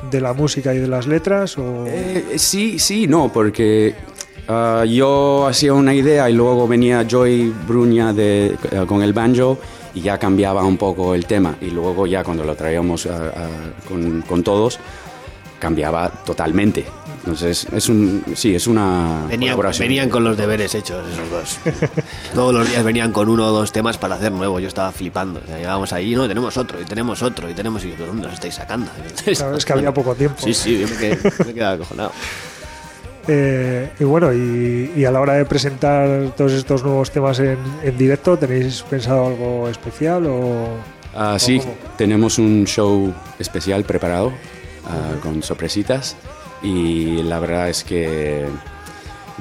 de 0.10 0.22
la 0.22 0.32
música 0.32 0.74
y 0.74 0.78
de 0.78 0.88
las 0.88 1.08
letras? 1.08 1.58
O... 1.58 1.86
Eh, 1.86 2.36
sí, 2.38 2.80
sí, 2.80 3.06
no, 3.06 3.34
porque 3.34 3.94
ah, 4.48 4.86
yo 4.88 5.46
hacía 5.46 5.74
una 5.74 5.94
idea 5.94 6.30
y 6.30 6.34
luego 6.34 6.70
venía 6.70 7.06
Joy 7.06 7.54
Bruña 7.68 8.14
de, 8.14 8.56
eh, 8.72 8.86
con 8.88 9.04
el 9.04 9.12
banjo 9.12 9.60
y 9.94 10.02
ya 10.02 10.18
cambiaba 10.18 10.64
un 10.64 10.78
poco 10.78 11.16
el 11.16 11.26
tema. 11.26 11.56
Y 11.62 11.70
luego 11.72 12.08
ya 12.08 12.24
cuando 12.24 12.44
lo 12.44 12.56
traíamos 12.56 13.08
con, 13.88 14.22
con 14.24 14.44
todos, 14.44 14.80
cambiaba 15.60 16.10
totalmente. 16.10 16.86
Entonces, 17.20 17.66
es 17.72 17.88
un, 17.88 18.22
sí, 18.36 18.54
es 18.54 18.68
una 18.68 19.22
Venían, 19.30 19.54
colaboración. 19.54 19.88
venían 19.88 20.10
con 20.10 20.26
los 20.26 20.36
deberes 20.36 20.76
hechos 20.76 21.06
esos 21.10 21.30
dos. 21.30 21.58
Todos 22.36 22.54
los 22.54 22.70
días 22.70 22.84
venían 22.84 23.14
con 23.14 23.30
uno 23.30 23.48
o 23.48 23.52
dos 23.52 23.72
temas 23.72 23.98
para 23.98 24.16
hacer 24.16 24.34
nuevo. 24.34 24.60
Yo 24.60 24.68
estaba 24.68 24.92
flipando. 24.92 25.40
O 25.42 25.48
sea, 25.48 25.58
llegábamos 25.58 25.94
ahí, 25.94 26.16
no, 26.16 26.28
tenemos 26.28 26.58
otro, 26.58 26.82
y 26.82 26.84
tenemos 26.84 27.22
otro, 27.22 27.50
y 27.50 27.54
tenemos... 27.54 27.86
Y 27.86 27.92
yo, 27.92 27.96
¿pero 27.96 28.08
dónde 28.08 28.24
los 28.24 28.34
estáis 28.34 28.56
sacando? 28.56 28.92
Claro, 29.24 29.56
es 29.56 29.64
que 29.64 29.72
había 29.72 29.94
poco 29.94 30.14
tiempo. 30.16 30.36
Sí, 30.44 30.54
sí, 30.54 30.80
yo 30.80 30.88
me 30.90 30.98
quedé, 30.98 31.18
me 31.46 31.54
quedaba 31.54 31.74
acojonado. 31.76 32.12
Eh, 33.28 33.90
y 34.00 34.04
bueno, 34.04 34.34
y, 34.34 34.92
y 34.96 35.06
a 35.06 35.12
la 35.12 35.22
hora 35.22 35.34
de 35.34 35.46
presentar 35.46 36.32
todos 36.36 36.52
estos 36.54 36.84
nuevos 36.84 37.12
temas 37.12 37.40
en, 37.40 37.58
en 37.84 37.98
directo, 37.98 38.38
¿tenéis 38.38 38.84
pensado 38.84 39.28
algo 39.28 39.70
especial 39.70 40.26
o...? 40.28 40.68
Ah, 41.16 41.38
sí, 41.40 41.60
cómo? 41.60 41.76
tenemos 41.96 42.40
un 42.40 42.66
show 42.66 43.14
especial 43.38 43.84
preparado 43.84 44.34
ah, 44.86 45.14
con 45.22 45.44
sorpresitas 45.44 46.16
y 46.64 47.22
la 47.22 47.40
verdad 47.40 47.70
es 47.70 47.84
que 47.84 48.48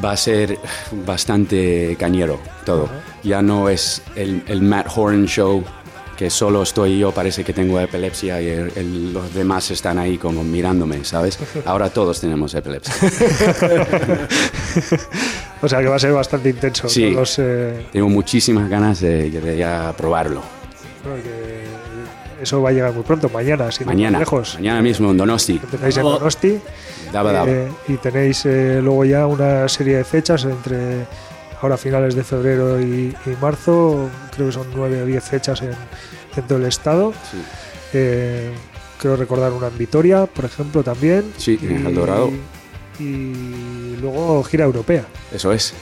va 0.04 0.12
a 0.12 0.16
ser 0.16 0.58
bastante 1.06 1.96
cañero 1.98 2.38
todo. 2.64 2.88
Ya 3.22 3.42
no 3.42 3.68
es 3.68 4.02
el, 4.16 4.42
el 4.48 4.62
Matt 4.62 4.88
Horn 4.94 5.26
show 5.26 5.64
que 6.22 6.30
solo 6.30 6.62
estoy 6.62 6.98
yo, 7.00 7.10
parece 7.10 7.42
que 7.42 7.52
tengo 7.52 7.80
epilepsia 7.80 8.40
y 8.40 8.46
el- 8.48 8.72
el- 8.76 9.12
los 9.12 9.34
demás 9.34 9.68
están 9.72 9.98
ahí 9.98 10.18
como 10.18 10.44
mirándome, 10.44 11.02
¿sabes? 11.04 11.36
Ahora 11.64 11.90
todos 11.90 12.20
tenemos 12.20 12.54
epilepsia. 12.54 12.94
O 15.64 15.68
sea 15.68 15.78
que 15.80 15.86
va 15.86 15.94
a 15.96 15.98
ser 15.98 16.12
bastante 16.12 16.48
intenso. 16.50 16.88
Sí. 16.88 17.10
los, 17.10 17.38
eh, 17.38 17.86
Tengo 17.92 18.08
muchísimas 18.08 18.68
ganas 18.68 19.00
de, 19.00 19.30
de 19.30 19.56
ya 19.56 19.94
probarlo. 19.96 20.42
eso 22.40 22.60
va 22.62 22.70
a 22.70 22.72
llegar 22.72 22.92
muy 22.92 23.04
pronto, 23.04 23.28
mañana, 23.28 23.70
sin 23.70 23.82
ir 23.82 23.86
más 23.86 23.94
Mañana, 23.94 24.18
lejos. 24.20 24.54
mañana 24.56 24.82
mismo 24.82 25.10
en 25.12 25.16
Donosti. 25.16 25.60
Empezáis 25.62 25.96
en 25.98 26.02
Donosti 26.02 26.58
Daba, 27.12 27.32
daba. 27.32 27.48
eh, 27.50 27.68
y 27.88 27.96
tenéis 27.96 28.44
eh, 28.46 28.80
luego 28.82 29.04
ya 29.04 29.26
una 29.28 29.68
serie 29.68 29.98
de 29.98 30.04
fechas 30.04 30.44
entre 30.44 31.06
ahora 31.62 31.76
finales 31.76 32.14
de 32.14 32.24
febrero 32.24 32.80
y, 32.80 33.14
y 33.24 33.36
marzo, 33.40 34.10
creo 34.34 34.48
que 34.48 34.52
son 34.52 34.66
nueve 34.74 35.02
o 35.02 35.06
diez 35.06 35.24
fechas 35.24 35.62
en, 35.62 35.70
en 36.36 36.46
todo 36.46 36.58
el 36.58 36.66
estado. 36.66 37.12
Sí. 37.30 37.42
Eh, 37.94 38.52
creo 39.00 39.16
recordar 39.16 39.52
una 39.52 39.68
en 39.68 39.78
Vitoria, 39.78 40.26
por 40.26 40.44
ejemplo, 40.44 40.82
también. 40.82 41.32
Sí, 41.36 41.58
en 41.62 41.86
El 41.86 41.94
Dorado. 41.94 42.30
Y 42.98 43.96
luego 44.00 44.42
gira 44.44 44.64
europea. 44.64 45.06
Eso 45.32 45.52
es. 45.52 45.72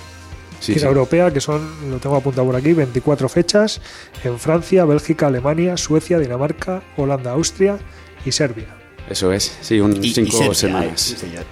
Sí, 0.60 0.74
gira 0.74 0.80
sí. 0.80 0.86
europea, 0.86 1.32
que 1.32 1.40
son, 1.40 1.90
lo 1.90 1.98
tengo 1.98 2.16
apuntado 2.16 2.46
por 2.46 2.56
aquí, 2.56 2.72
24 2.74 3.28
fechas 3.28 3.80
en 4.22 4.38
Francia, 4.38 4.84
Bélgica, 4.84 5.26
Alemania, 5.28 5.76
Suecia, 5.76 6.18
Dinamarca, 6.18 6.82
Holanda, 6.96 7.32
Austria 7.32 7.78
y 8.24 8.32
Serbia. 8.32 8.79
Eso 9.10 9.32
es, 9.32 9.58
sí, 9.60 9.80
un, 9.80 10.02
Y- 10.04 10.14
cinco 10.14 10.54
semanas. 10.54 11.00
sí, 11.00 11.16
señor. 11.16 11.44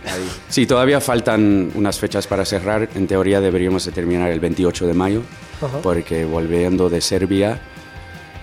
Sí, 0.48 0.64
todavía 0.64 1.00
faltan 1.00 1.72
unas 1.74 1.98
fechas 1.98 2.26
para 2.28 2.44
cerrar. 2.44 2.88
En 2.94 3.06
teoría 3.08 3.40
deberíamos 3.40 3.84
de 3.84 3.90
terminar 3.92 4.30
el 4.30 4.38
28 4.38 4.86
de 4.86 4.94
mayo, 4.94 5.22
Ajá. 5.60 5.78
porque 5.82 6.24
volviendo 6.24 6.88
de 6.88 7.00
Serbia, 7.00 7.60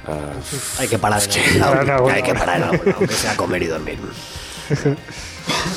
ah, 0.06 0.34
Hay 0.80 0.90
que 0.90 0.98
parar 1.00 1.22
Hay 2.14 2.24
que 2.24 2.34
parar 2.36 2.64
aunque 2.98 3.14
sea 3.14 3.36
comer 3.38 3.64
y 3.64 3.68
dormir. 3.68 3.98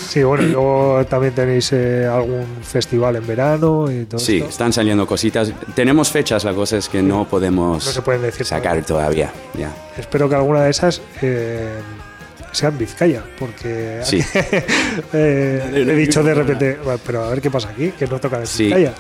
Sí, 0.09 0.23
bueno, 0.23 0.45
y 0.45 0.47
luego 0.49 1.05
también 1.11 1.35
tenéis 1.35 1.71
eh, 1.75 2.07
algún 2.07 2.47
festival 2.63 3.17
en 3.17 3.27
verano 3.27 3.93
y 3.93 4.07
todo 4.07 4.19
sí, 4.19 4.39
esto. 4.39 4.49
están 4.49 4.73
saliendo 4.73 5.07
cositas. 5.07 5.53
Tenemos 5.75 6.09
fechas, 6.11 6.43
la 6.45 6.55
cosa 6.55 6.79
es 6.79 6.89
que 6.89 7.03
no 7.03 7.29
podemos 7.29 7.85
No 7.85 7.93
se 7.93 8.01
pueden 8.01 8.23
decir 8.23 8.47
sacar 8.47 8.83
todavía. 8.87 9.31
Ya. 9.59 9.71
Espero 9.99 10.27
que 10.27 10.37
alguna 10.37 10.63
de 10.65 10.71
esas 10.71 11.03
eh, 11.21 11.69
sea 12.53 12.69
en 12.71 12.79
Vizcaya, 12.79 13.23
porque 13.39 14.01
Sí. 14.03 14.21
eh, 15.13 15.71
he 15.75 15.95
dicho 15.95 16.23
de 16.23 16.35
repente, 16.35 16.79
"Bueno, 16.83 17.01
pero 17.07 17.25
a 17.25 17.31
ver 17.31 17.41
qué 17.41 17.51
pasa 17.51 17.71
aquí, 17.71 17.91
que 17.99 18.07
no 18.07 18.19
toca 18.19 18.39
en 18.41 18.47
Sí. 18.47 18.65
Vizcaya. 18.65 18.93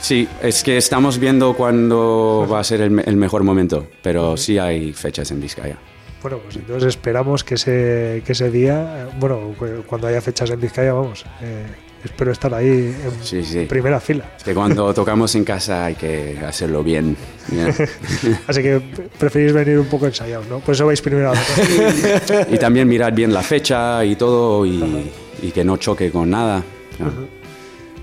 Sí, 0.00 0.26
es 0.42 0.62
que 0.62 0.76
estamos 0.78 1.18
viendo 1.18 1.54
cuándo 1.54 2.46
va 2.50 2.60
a 2.60 2.64
ser 2.64 2.80
el, 2.80 2.90
me- 2.90 3.02
el 3.02 3.16
mejor 3.16 3.42
momento, 3.44 3.86
pero 4.02 4.36
sí 4.36 4.58
hay 4.58 4.92
fechas 4.92 5.30
en 5.30 5.40
Vizcaya. 5.40 5.76
Bueno, 6.22 6.38
pues 6.38 6.56
entonces 6.56 6.88
esperamos 6.88 7.44
que 7.44 7.54
ese, 7.54 8.22
que 8.24 8.32
ese 8.32 8.50
día, 8.50 9.04
eh, 9.08 9.10
bueno, 9.18 9.54
cu- 9.58 9.82
cuando 9.86 10.06
haya 10.06 10.20
fechas 10.20 10.50
en 10.50 10.60
Vizcaya, 10.60 10.92
vamos, 10.92 11.24
eh, 11.42 11.66
espero 12.04 12.32
estar 12.32 12.52
ahí 12.54 12.68
en 12.68 13.24
Sí, 13.24 13.42
sí. 13.44 13.66
primera 13.66 14.00
fila. 14.00 14.24
Es 14.36 14.44
que 14.44 14.54
cuando 14.54 14.92
tocamos 14.94 15.34
en 15.34 15.44
casa 15.44 15.84
hay 15.86 15.94
que 15.94 16.38
hacerlo 16.46 16.82
bien. 16.82 17.16
Así 18.46 18.62
que 18.62 18.80
preferís 19.18 19.52
venir 19.52 19.78
un 19.78 19.86
poco 19.86 20.06
ensayados, 20.06 20.46
¿no? 20.48 20.60
Por 20.60 20.74
eso 20.74 20.86
vais 20.86 21.00
primero 21.02 21.30
a 21.30 21.34
la 21.34 22.46
y 22.50 22.58
también 22.58 22.88
mirar 22.88 23.12
bien 23.14 23.32
la 23.32 23.42
fecha 23.42 24.04
y 24.04 24.16
todo 24.16 24.64
y, 24.66 25.10
y 25.42 25.50
que 25.50 25.64
no 25.64 25.76
choque 25.76 26.10
con 26.10 26.30
nada. 26.30 26.62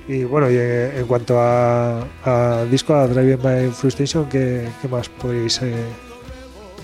Y 0.08 0.24
bueno, 0.24 0.50
y 0.50 0.56
eh, 0.58 1.00
en 1.00 1.06
cuanto 1.06 1.38
a, 1.40 2.00
a 2.24 2.66
disco, 2.72 2.94
a 2.96 3.08
Drive 3.08 3.36
by 3.36 3.70
Frustration, 3.72 4.30
¿qué, 4.30 4.66
qué 4.82 4.88
más 4.88 5.10
podéis 5.10 5.62
eh, 5.62 5.74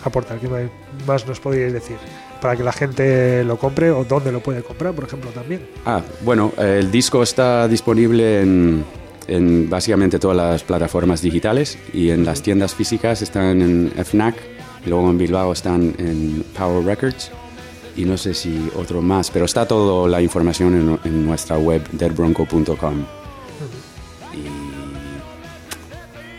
aportar? 0.03 0.39
¿Qué 0.39 0.47
más- 0.49 0.69
más 1.07 1.25
nos 1.27 1.39
podríais 1.39 1.71
decir? 1.71 1.95
Para 2.43 2.57
que 2.57 2.63
la 2.63 2.73
gente 2.73 3.45
lo 3.45 3.57
compre 3.57 3.89
o 3.89 4.03
dónde 4.03 4.29
lo 4.29 4.41
puede 4.41 4.63
comprar, 4.63 4.93
por 4.93 5.05
ejemplo, 5.05 5.31
también. 5.31 5.65
Ah, 5.85 6.01
bueno, 6.25 6.51
el 6.57 6.91
disco 6.91 7.23
está 7.23 7.69
disponible 7.69 8.41
en, 8.41 8.83
en 9.27 9.69
básicamente 9.69 10.19
todas 10.19 10.35
las 10.35 10.61
plataformas 10.61 11.21
digitales 11.21 11.77
y 11.93 12.09
en 12.09 12.25
las 12.25 12.41
tiendas 12.41 12.75
físicas 12.75 13.21
están 13.21 13.61
en 13.61 13.93
FNAC, 14.03 14.35
y 14.85 14.89
luego 14.89 15.09
en 15.09 15.17
Bilbao 15.17 15.53
están 15.53 15.95
en 15.97 16.43
Power 16.57 16.85
Records 16.85 17.31
y 17.95 18.03
no 18.03 18.17
sé 18.17 18.33
si 18.33 18.69
otro 18.75 19.01
más, 19.01 19.31
pero 19.31 19.45
está 19.45 19.65
toda 19.65 20.09
la 20.09 20.21
información 20.21 20.75
en, 20.75 20.99
en 21.09 21.25
nuestra 21.25 21.57
web 21.57 21.81
deadbronco.com. 21.93 23.05
Y 24.33 24.43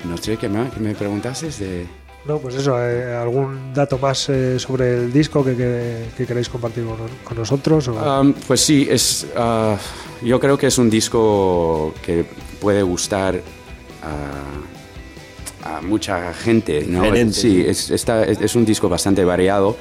no 0.06 0.18
sé 0.18 0.36
qué 0.36 0.50
me, 0.50 0.70
me 0.78 0.94
preguntaste 0.94 1.48
de... 1.64 2.03
No, 2.26 2.38
pues 2.38 2.54
eso, 2.54 2.74
eh, 2.82 3.14
¿algún 3.14 3.74
dato 3.74 3.98
más 3.98 4.28
eh, 4.30 4.58
sobre 4.58 4.94
el 4.94 5.12
disco 5.12 5.44
que, 5.44 5.54
que- 5.54 6.06
que 6.16 6.26
queréis 6.26 6.48
compartir 6.48 6.84
con, 6.84 6.96
con 7.22 7.36
nosotros? 7.36 7.86
o- 7.88 8.20
Um, 8.20 8.32
pues 8.46 8.60
sí, 8.62 8.86
es, 8.90 9.26
ah, 9.36 9.76
yo 10.22 10.40
creo 10.40 10.56
que 10.56 10.68
es 10.68 10.78
un 10.78 10.88
disco 10.88 11.92
que 12.02 12.24
puede 12.60 12.82
gustar 12.82 13.42
a, 15.62 15.76
a 15.76 15.80
mucha 15.82 16.32
gente. 16.32 16.84
¿no? 16.86 17.02
Diferente, 17.02 17.34
Sí, 17.38 17.62
es, 17.66 17.90
está- 17.90 18.24
es- 18.24 18.40
es 18.40 18.54
un 18.54 18.64
disco 18.64 18.88
bastante 18.88 19.22
variado, 19.24 19.76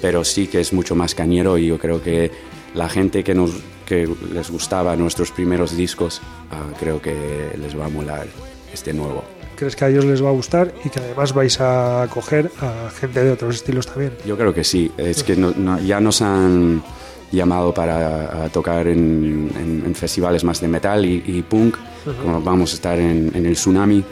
pero 0.00 0.24
sí 0.24 0.46
que 0.46 0.60
es 0.60 0.72
mucho 0.72 0.94
más 0.94 1.14
cañero 1.14 1.58
y 1.58 1.66
yo 1.66 1.78
creo 1.78 2.02
que 2.02 2.30
la 2.74 2.88
gente 2.88 3.22
que, 3.22 3.34
nos, 3.34 3.50
que 3.84 4.08
les 4.32 4.50
gustaba 4.50 4.96
nuestros 4.96 5.30
primeros 5.30 5.76
discos, 5.76 6.22
ah, 6.50 6.62
creo 6.80 7.02
que 7.02 7.14
les 7.60 7.78
va 7.78 7.84
a 7.84 7.88
molar 7.90 8.26
este 8.72 8.94
nuevo. 8.94 9.24
¿Crees 9.56 9.76
que 9.76 9.84
a 9.84 9.88
ellos 9.88 10.04
les 10.04 10.22
va 10.24 10.28
a 10.28 10.32
gustar 10.32 10.72
y 10.84 10.88
que 10.88 10.98
además 10.98 11.32
vais 11.32 11.60
a 11.60 12.02
acoger 12.02 12.50
a 12.60 12.90
gente 12.90 13.22
de 13.22 13.30
otros 13.30 13.56
estilos 13.56 13.86
también? 13.86 14.12
Yo 14.26 14.36
creo 14.36 14.52
que 14.52 14.64
sí. 14.64 14.90
Es 14.96 15.22
que 15.22 15.36
no- 15.36 15.52
no- 15.56 15.78
ya 15.80 16.00
nos 16.00 16.20
han 16.22 16.82
llamado 17.30 17.72
para 17.72 18.48
tocar 18.48 18.86
en, 18.88 19.50
en- 19.58 19.82
en 19.86 19.94
festivales 19.94 20.42
más 20.44 20.60
de 20.60 20.68
metal 20.68 21.04
y, 21.04 21.22
y 21.26 21.42
punk. 21.42 21.76
Como 22.22 22.40
vamos 22.42 22.72
a 22.72 22.74
estar 22.74 22.98
en, 22.98 23.30
en 23.34 23.46
el 23.46 23.54
Tsunami 23.54 24.04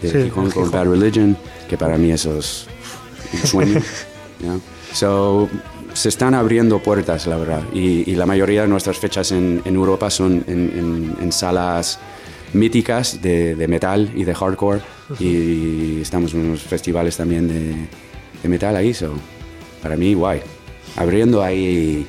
de 0.00 0.10
Sí, 0.10 0.22
Gijón 0.24 0.46
Gijón. 0.50 0.70
Bad 0.70 0.86
Religion, 0.86 1.36
que 1.68 1.76
para 1.76 1.98
mí 1.98 2.12
eso 2.12 2.38
es 2.38 2.66
un 3.32 3.46
sueño. 3.46 3.80
¿ya? 4.40 4.56
So, 4.94 5.48
se 5.94 6.08
están 6.08 6.34
abriendo 6.34 6.78
puertas, 6.78 7.26
la 7.26 7.36
verdad. 7.36 7.62
Y, 7.74 8.08
y 8.10 8.14
la 8.14 8.24
mayoría 8.26 8.62
de 8.62 8.68
nuestras 8.68 8.96
fechas 8.98 9.32
en, 9.32 9.60
Europa 9.66 10.08
son 10.10 10.44
en 10.46 11.32
salas 11.32 11.98
míticas 12.52 13.20
de, 13.22 13.54
de 13.54 13.68
metal 13.68 14.10
y 14.14 14.24
de 14.24 14.34
hardcore. 14.34 14.80
Y 15.18 16.00
estamos 16.00 16.34
en 16.34 16.40
unos 16.40 16.62
festivales 16.62 17.16
también 17.16 17.48
de, 17.48 17.88
de 18.42 18.48
metal 18.48 18.76
ahí. 18.76 18.94
So, 18.94 19.14
para 19.82 19.96
mí, 19.96 20.14
guay. 20.14 20.40
Abriendo 20.96 21.42
ahí 21.42 22.06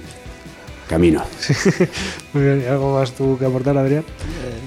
camino. 0.87 1.23
Muy 2.33 2.43
bien, 2.43 2.63
¿y 2.63 2.67
algo 2.67 2.99
más 2.99 3.13
tú 3.13 3.37
que 3.37 3.45
aportar, 3.45 3.77
Adrián? 3.77 4.03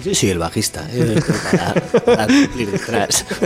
Yo 0.05 0.15
soy 0.15 0.31
el 0.31 0.39
bajista. 0.39 0.89
estoy 0.91 1.35
para, 1.53 1.75
para 2.01 2.27
cumplir 2.27 2.71
detrás. 2.71 3.25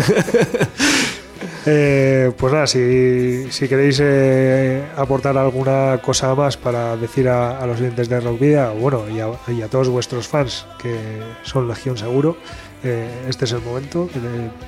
Eh, 1.67 2.33
pues 2.39 2.53
nada, 2.53 2.67
si, 2.67 3.69
queréis 3.69 4.01
eh, 4.03 4.83
aportar 4.97 5.37
alguna 5.37 6.01
cosa 6.03 6.35
más 6.35 6.57
para 6.57 6.97
decir 6.97 7.29
a, 7.29 7.65
los 7.67 7.81
oyentes 7.81 8.09
de 8.09 8.21
Rock 8.21 8.41
Vida, 8.41 8.71
bueno, 8.71 9.05
y 9.09 9.21
a, 9.63 9.69
todos 9.69 9.89
vuestros 9.89 10.27
fans 10.27 10.67
que 10.81 10.97
son 11.43 11.69
Legión 11.69 11.99
Seguro, 11.99 12.37
eh, 12.83 13.09
este 13.29 13.45
es 13.45 13.53
el 13.53 13.61
momento, 13.61 14.09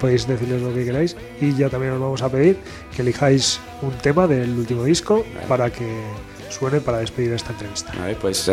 podéis 0.00 0.26
decirles 0.26 0.60
lo 0.60 0.74
que 0.74 0.84
queráis. 0.84 1.16
Y 1.40 1.54
ya 1.54 1.70
también 1.70 1.94
os 1.94 2.00
vamos 2.00 2.22
a 2.22 2.28
pedir 2.28 2.58
que 2.94 3.02
elijáis 3.02 3.58
un 3.80 3.92
tema 3.92 4.26
del 4.26 4.50
último 4.50 4.84
disco 4.84 5.24
para 5.48 5.70
que 5.70 6.02
suene 6.50 6.80
para 6.80 6.98
despedir 6.98 7.32
esta 7.32 7.52
entrevista. 7.52 7.92
Pues 8.20 8.50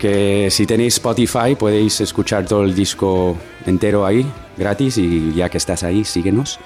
que 0.00 0.48
si 0.50 0.66
tenéis 0.66 0.94
Spotify 0.94 1.54
podéis 1.56 2.00
escuchar 2.00 2.46
todo 2.46 2.64
el 2.64 2.74
disco 2.74 3.36
entero 3.66 4.06
ahí, 4.06 4.26
gratis, 4.56 4.96
y 4.96 5.32
ya 5.34 5.48
que 5.48 5.58
estás 5.58 5.84
ahí, 5.84 6.04
síguenos. 6.04 6.58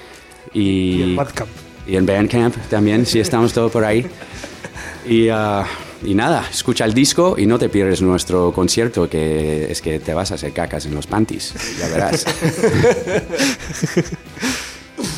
Y, 0.53 0.97
Y 0.97 1.03
el 1.03 1.16
Bandcamp. 1.16 1.51
y 1.86 1.97
en 1.97 2.07
Bandcamp 2.07 2.57
también, 2.68 3.07
si 3.07 3.20
estamos 3.20 3.53
todos 3.53 3.70
por 3.72 3.84
ahí. 3.84 4.07
Y, 5.07 5.28
ah, 5.28 5.64
y 6.03 6.14
nada, 6.14 6.45
escucha 6.51 6.84
el 6.84 6.92
disco 6.95 7.36
y 7.38 7.47
no 7.47 7.59
te 7.59 7.68
pierdes 7.68 8.03
nuestro 8.03 8.53
concierto, 8.53 9.09
que 9.09 9.70
es 9.70 9.80
que 9.80 9.99
te 10.01 10.12
vas 10.14 10.30
a 10.32 10.34
hacer 10.34 10.53
cacas 10.53 10.86
en 10.86 10.95
los 10.95 11.07
panties, 11.07 11.55
ya 11.78 11.88
verás. 11.88 12.26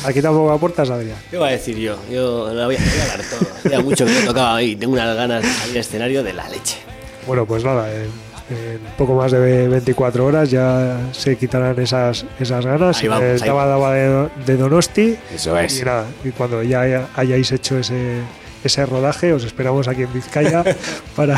Aquí 0.05 0.21
tampoco 0.21 0.51
aportas, 0.51 0.89
Adrián. 0.89 1.17
¿Qué 1.29 1.37
voy 1.37 1.49
a 1.49 1.51
decir 1.51 1.77
yo? 1.77 1.97
Yo 2.11 2.53
la 2.53 2.65
voy 2.65 2.75
a, 2.75 2.79
voy 2.79 2.99
a 3.01 3.07
dar 3.07 3.21
todo. 3.23 3.69
Ya 3.69 3.81
mucho 3.81 4.05
que 4.05 4.17
he 4.17 4.25
tocado 4.25 4.55
ahí. 4.55 4.75
Tengo 4.75 4.93
unas 4.93 5.15
ganas 5.15 5.43
de 5.43 5.49
salir 5.49 5.71
al 5.71 5.77
escenario 5.77 6.23
de 6.23 6.33
la 6.33 6.47
leche. 6.49 6.77
Bueno, 7.25 7.45
pues 7.45 7.63
nada, 7.63 7.93
en, 7.93 8.09
en 8.49 8.79
poco 8.97 9.13
más 9.15 9.31
de 9.31 9.67
24 9.67 10.25
horas 10.25 10.49
ya 10.49 10.97
se 11.11 11.35
quitarán 11.35 11.79
esas, 11.79 12.25
esas 12.39 12.65
ganas. 12.65 12.97
Ahí 13.01 13.07
vamos, 13.07 13.23
el 13.25 13.41
ahí 13.43 13.47
Daba 13.47 13.65
Daba 13.65 13.93
de, 13.93 14.29
de 14.45 14.57
Donosti. 14.57 15.17
Eso 15.33 15.57
es. 15.57 15.79
Y 15.81 15.83
nada, 15.85 16.05
y 16.23 16.29
cuando 16.31 16.63
ya 16.63 16.81
haya- 16.81 17.07
hayáis 17.15 17.51
hecho 17.51 17.77
ese, 17.77 18.19
ese 18.63 18.85
rodaje, 18.85 19.33
os 19.33 19.43
esperamos 19.43 19.87
aquí 19.87 20.03
en 20.03 20.13
Vizcaya 20.13 20.63
para, 21.15 21.37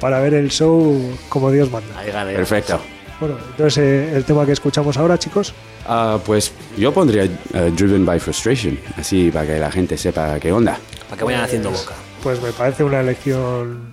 para 0.00 0.20
ver 0.20 0.34
el 0.34 0.50
show 0.50 1.00
como 1.28 1.50
Dios 1.50 1.70
manda. 1.70 1.98
Ahí 1.98 2.10
gané. 2.10 2.34
Perfecto. 2.34 2.80
Bueno, 3.20 3.36
entonces 3.52 3.78
eh, 3.78 4.16
el 4.16 4.24
tema 4.24 4.44
que 4.44 4.50
escuchamos 4.50 4.96
ahora, 4.96 5.16
chicos. 5.16 5.54
Ah, 5.86 6.18
pues 6.26 6.50
yo 6.76 6.92
pondría 6.92 7.22
eh, 7.24 7.72
Driven 7.76 8.04
by 8.04 8.18
Frustration, 8.18 8.76
así 8.96 9.30
para 9.30 9.46
que 9.46 9.58
la 9.60 9.70
gente 9.70 9.96
sepa 9.96 10.40
qué 10.40 10.50
onda. 10.50 10.76
Para 11.08 11.18
que 11.18 11.24
vayan 11.24 11.42
haciendo 11.44 11.70
boca. 11.70 11.94
Pues 12.20 12.42
me 12.42 12.50
parece 12.50 12.82
una 12.82 12.98
elección 13.00 13.92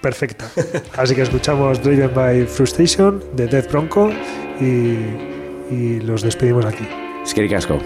perfecta. 0.00 0.50
Así 0.96 1.14
que 1.14 1.22
escuchamos 1.22 1.82
Driven 1.82 2.12
by 2.14 2.46
Frustration 2.46 3.22
de 3.34 3.46
Death 3.46 3.70
Bronco 3.70 4.10
y, 4.60 4.98
y 5.70 6.00
los 6.00 6.22
despedimos 6.22 6.64
aquí. 6.66 6.86
Casco. 7.48 7.78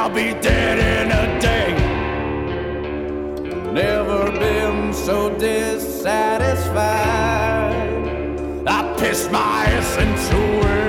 I'll 0.00 0.08
be 0.08 0.32
dead 0.40 0.78
in 0.78 1.10
a 1.12 1.40
day. 1.40 1.72
Never 3.72 4.30
been 4.32 4.92
so 4.92 5.30
dissatisfied. 5.38 6.74
I 8.66 8.96
pissed 8.98 9.30
my 9.30 9.66
essence 9.66 10.30
away. 10.32 10.79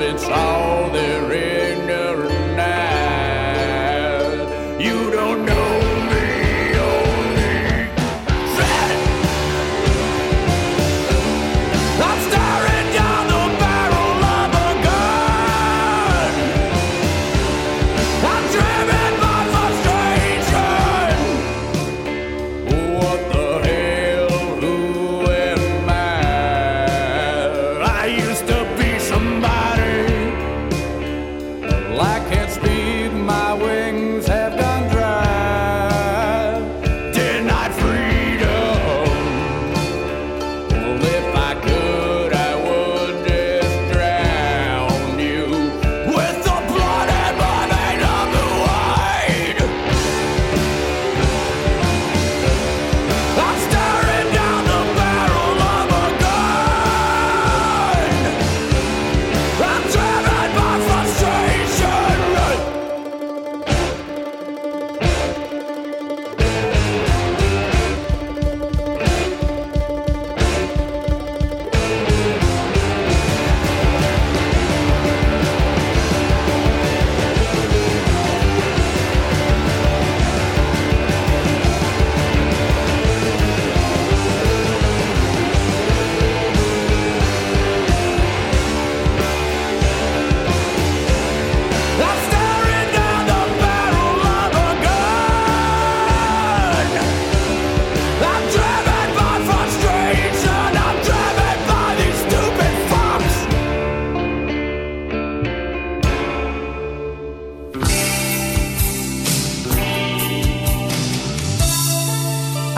It's 0.00 0.28
all 0.28 0.90
there 0.90 1.27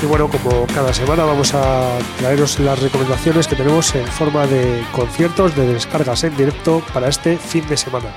Y 0.00 0.06
bueno, 0.06 0.28
como 0.28 0.64
cada 0.68 0.94
semana 0.94 1.24
vamos 1.24 1.52
a 1.54 1.98
traeros 2.18 2.60
las 2.60 2.78
recomendaciones 2.80 3.48
que 3.48 3.56
tenemos 3.56 3.92
en 3.96 4.06
forma 4.06 4.46
de 4.46 4.84
conciertos, 4.92 5.56
de 5.56 5.66
descargas 5.66 6.22
en 6.22 6.36
directo 6.36 6.82
para 6.94 7.08
este 7.08 7.36
fin 7.36 7.66
de 7.66 7.76
semana. 7.76 8.10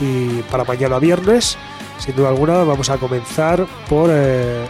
Y 0.00 0.42
para 0.42 0.62
mañana 0.62 1.00
viernes, 1.00 1.58
sin 1.98 2.14
duda 2.14 2.28
alguna, 2.28 2.62
vamos 2.62 2.88
a 2.88 2.98
comenzar 2.98 3.66
por 3.88 4.10
eh, 4.12 4.64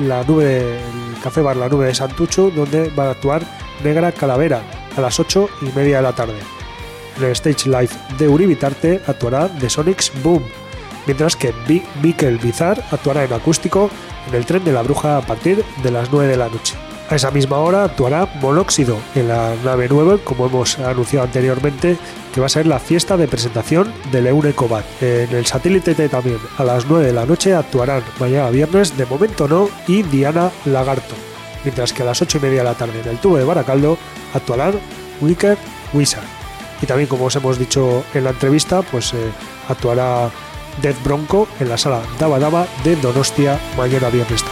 la 0.00 0.22
nube, 0.24 0.78
el 0.78 1.20
Café 1.22 1.40
Bar 1.40 1.56
La 1.56 1.70
Nube 1.70 1.86
de 1.86 1.94
Santucho, 1.94 2.50
donde 2.50 2.90
va 2.90 3.08
a 3.08 3.10
actuar 3.12 3.42
Negra 3.82 4.12
Calavera 4.12 4.62
a 4.94 5.00
las 5.00 5.18
8 5.18 5.48
y 5.62 5.76
media 5.76 5.96
de 5.96 6.02
la 6.02 6.12
tarde. 6.12 6.38
En 7.16 7.24
el 7.24 7.32
Stage 7.32 7.70
Live 7.70 7.90
de 8.18 8.28
Uribitarte 8.28 9.00
actuará 9.06 9.48
The 9.48 9.70
Sonics 9.70 10.12
Boom, 10.22 10.44
mientras 11.06 11.34
que 11.34 11.54
Mikel 12.02 12.36
Bizar 12.36 12.84
actuará 12.90 13.24
en 13.24 13.32
acústico 13.32 13.90
en 14.28 14.34
el 14.34 14.46
tren 14.46 14.64
de 14.64 14.72
la 14.72 14.82
bruja 14.82 15.16
a 15.16 15.22
partir 15.22 15.64
de 15.82 15.90
las 15.90 16.10
9 16.12 16.28
de 16.28 16.36
la 16.36 16.48
noche. 16.48 16.76
A 17.10 17.16
esa 17.16 17.32
misma 17.32 17.58
hora 17.58 17.82
actuará 17.82 18.28
Monóxido 18.40 18.96
en 19.16 19.26
la 19.26 19.56
nave 19.64 19.88
9, 19.90 20.20
como 20.22 20.46
hemos 20.46 20.78
anunciado 20.78 21.26
anteriormente, 21.26 21.98
que 22.32 22.40
va 22.40 22.46
a 22.46 22.48
ser 22.48 22.68
la 22.68 22.78
fiesta 22.78 23.16
de 23.16 23.26
presentación 23.26 23.92
del 24.12 24.28
Eunecobat. 24.28 24.84
En 25.02 25.34
el 25.34 25.44
satélite 25.44 25.96
T 25.96 26.08
también, 26.08 26.38
a 26.56 26.62
las 26.62 26.86
9 26.86 27.06
de 27.06 27.12
la 27.12 27.26
noche 27.26 27.52
actuarán 27.52 28.04
mañana 28.20 28.50
viernes, 28.50 28.96
de 28.96 29.06
momento 29.06 29.48
no, 29.48 29.68
y 29.88 30.02
Diana 30.04 30.52
Lagarto. 30.66 31.16
Mientras 31.64 31.92
que 31.92 32.02
a 32.02 32.06
las 32.06 32.22
8 32.22 32.38
y 32.38 32.40
media 32.42 32.58
de 32.58 32.64
la 32.64 32.74
tarde 32.74 33.00
en 33.00 33.08
el 33.08 33.18
tubo 33.18 33.38
de 33.38 33.44
Baracaldo 33.44 33.98
actuarán 34.32 34.74
Wicked 35.20 35.58
Wizard. 35.92 36.22
Y 36.80 36.86
también, 36.86 37.08
como 37.08 37.24
os 37.24 37.34
hemos 37.34 37.58
dicho 37.58 38.04
en 38.14 38.22
la 38.22 38.30
entrevista, 38.30 38.82
pues 38.82 39.12
eh, 39.14 39.16
actuará 39.68 40.30
Death 40.82 41.02
Bronco 41.02 41.48
en 41.58 41.68
la 41.68 41.78
sala 41.78 42.02
Daba 42.18 42.38
Daba 42.38 42.66
de 42.84 42.96
Donostia 42.96 43.58
mañana 43.76 44.08
viernes. 44.10 44.44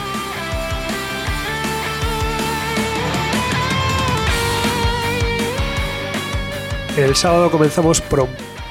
El 6.99 7.15
sábado 7.15 7.49
comenzamos 7.51 8.03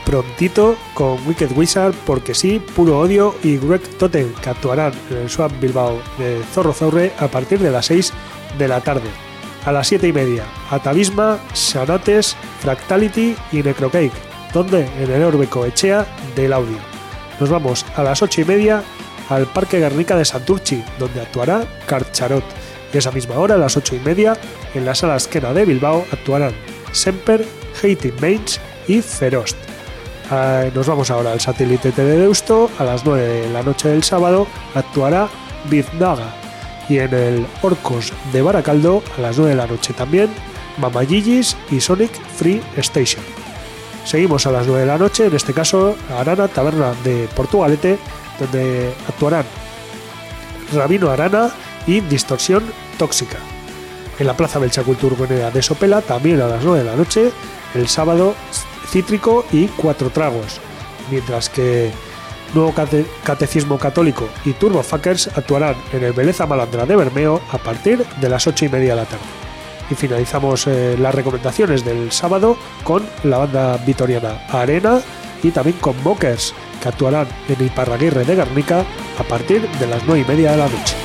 prontito 0.05 0.75
con 0.93 1.25
Wicked 1.25 1.51
Wizard, 1.55 1.93
porque 2.05 2.33
sí, 2.33 2.59
Puro 2.75 2.99
Odio 2.99 3.35
y 3.41 3.57
Greg 3.57 3.81
Totten, 3.97 4.33
que 4.43 4.49
actuarán 4.49 4.91
en 5.09 5.17
el 5.17 5.29
Swap 5.29 5.51
Bilbao 5.61 6.01
de 6.17 6.43
Zorro 6.51 6.73
Zorre 6.73 7.13
a 7.19 7.29
partir 7.29 7.59
de 7.59 7.71
las 7.71 7.85
6 7.85 8.11
de 8.57 8.67
la 8.67 8.81
tarde. 8.81 9.09
A 9.65 9.71
las 9.71 9.87
7 9.87 10.09
y 10.09 10.11
media, 10.13 10.43
Atavisma, 10.71 11.39
Xanates, 11.53 12.35
Fractality 12.59 13.33
y 13.53 13.63
Necrocake, 13.63 14.11
donde 14.53 14.85
en 15.01 15.09
el 15.09 15.23
Orbeco 15.23 15.65
Echea 15.65 16.05
del 16.35 16.51
audio. 16.51 16.96
Nos 17.39 17.49
vamos 17.49 17.85
a 17.95 18.03
las 18.03 18.21
8 18.21 18.41
y 18.41 18.45
media 18.45 18.83
al 19.29 19.45
Parque 19.45 19.79
Guernica 19.79 20.15
de 20.15 20.25
Santurchi, 20.25 20.83
donde 20.97 21.21
actuará 21.21 21.65
Carcharot. 21.85 22.43
Y 22.93 22.97
a 22.97 22.99
esa 22.99 23.11
misma 23.11 23.35
hora, 23.35 23.55
a 23.55 23.57
las 23.57 23.77
8 23.77 23.95
y 23.95 23.99
media, 23.99 24.37
en 24.73 24.85
la 24.85 24.95
sala 24.95 25.17
Esquena 25.17 25.53
de 25.53 25.65
Bilbao 25.65 26.05
actuarán 26.11 26.53
Semper, 26.91 27.45
Hating 27.77 28.15
Mates 28.15 28.59
y 28.87 29.01
Ferost. 29.01 29.57
Ah, 30.31 30.65
nos 30.73 30.87
vamos 30.87 31.09
ahora 31.09 31.31
al 31.31 31.39
satélite 31.39 31.91
T 31.91 32.03
de 32.03 32.17
Deusto. 32.17 32.69
A 32.79 32.83
las 32.83 33.05
9 33.05 33.21
de 33.21 33.49
la 33.49 33.63
noche 33.63 33.89
del 33.89 34.03
sábado 34.03 34.47
actuará 34.73 35.29
Biznaga. 35.69 36.33
Y 36.89 36.99
en 36.99 37.13
el 37.13 37.47
Orcos 37.61 38.13
de 38.31 38.41
Baracaldo, 38.41 39.03
a 39.17 39.21
las 39.21 39.37
9 39.37 39.51
de 39.51 39.57
la 39.57 39.67
noche 39.67 39.93
también, 39.93 40.29
Mamayigis 40.77 41.55
y 41.69 41.79
Sonic 41.81 42.11
Free 42.35 42.61
Station. 42.77 43.36
Seguimos 44.07 44.47
a 44.47 44.51
las 44.51 44.65
9 44.65 44.81
de 44.81 44.87
la 44.87 44.97
noche, 44.97 45.25
en 45.25 45.35
este 45.35 45.53
caso, 45.53 45.97
Arana 46.17 46.47
Taberna 46.47 46.93
de 47.03 47.27
Portugalete, 47.35 47.99
donde 48.39 48.93
actuarán 49.07 49.43
Rabino 50.73 51.09
Arana 51.09 51.49
y 51.85 51.99
Distorsión 51.99 52.63
Tóxica. 52.97 53.37
En 54.17 54.25
la 54.27 54.35
Plaza 54.35 54.59
Belchaculturgonera 54.59 55.51
de 55.51 55.61
Sopela, 55.61 56.01
también 56.01 56.39
a 56.41 56.47
las 56.47 56.63
9 56.63 56.79
de 56.79 56.89
la 56.89 56.95
noche, 56.95 57.31
el 57.75 57.87
sábado 57.89 58.33
Cítrico 58.89 59.45
y 59.51 59.67
Cuatro 59.67 60.09
Tragos. 60.09 60.61
Mientras 61.11 61.49
que 61.49 61.91
Nuevo 62.53 62.73
Cate- 62.73 63.05
Catecismo 63.25 63.77
Católico 63.77 64.29
y 64.45 64.53
Turbo 64.53 64.83
Fuckers 64.83 65.27
actuarán 65.35 65.75
en 65.91 66.03
el 66.05 66.13
Beleza 66.13 66.45
Malandra 66.47 66.85
de 66.85 66.95
Bermeo 66.95 67.41
a 67.51 67.57
partir 67.57 68.05
de 68.21 68.29
las 68.29 68.47
8 68.47 68.65
y 68.65 68.69
media 68.69 68.91
de 68.91 69.01
la 69.01 69.05
tarde. 69.05 69.46
Y 69.89 69.95
finalizamos 69.95 70.67
eh, 70.67 70.97
las 70.99 71.15
recomendaciones 71.15 71.85
del 71.85 72.11
sábado 72.11 72.57
con 72.83 73.03
la 73.23 73.37
banda 73.37 73.77
vitoriana 73.77 74.41
Arena 74.49 74.99
y 75.43 75.51
también 75.51 75.77
con 75.79 75.95
Mokers, 76.03 76.53
que 76.81 76.89
actuarán 76.89 77.27
en 77.47 77.65
Iparraguirre 77.65 78.25
de 78.25 78.35
Guernica 78.35 78.83
a 79.19 79.23
partir 79.23 79.67
de 79.69 79.87
las 79.87 80.03
9 80.05 80.23
y 80.27 80.31
media 80.31 80.51
de 80.51 80.57
la 80.57 80.67
noche. 80.67 80.95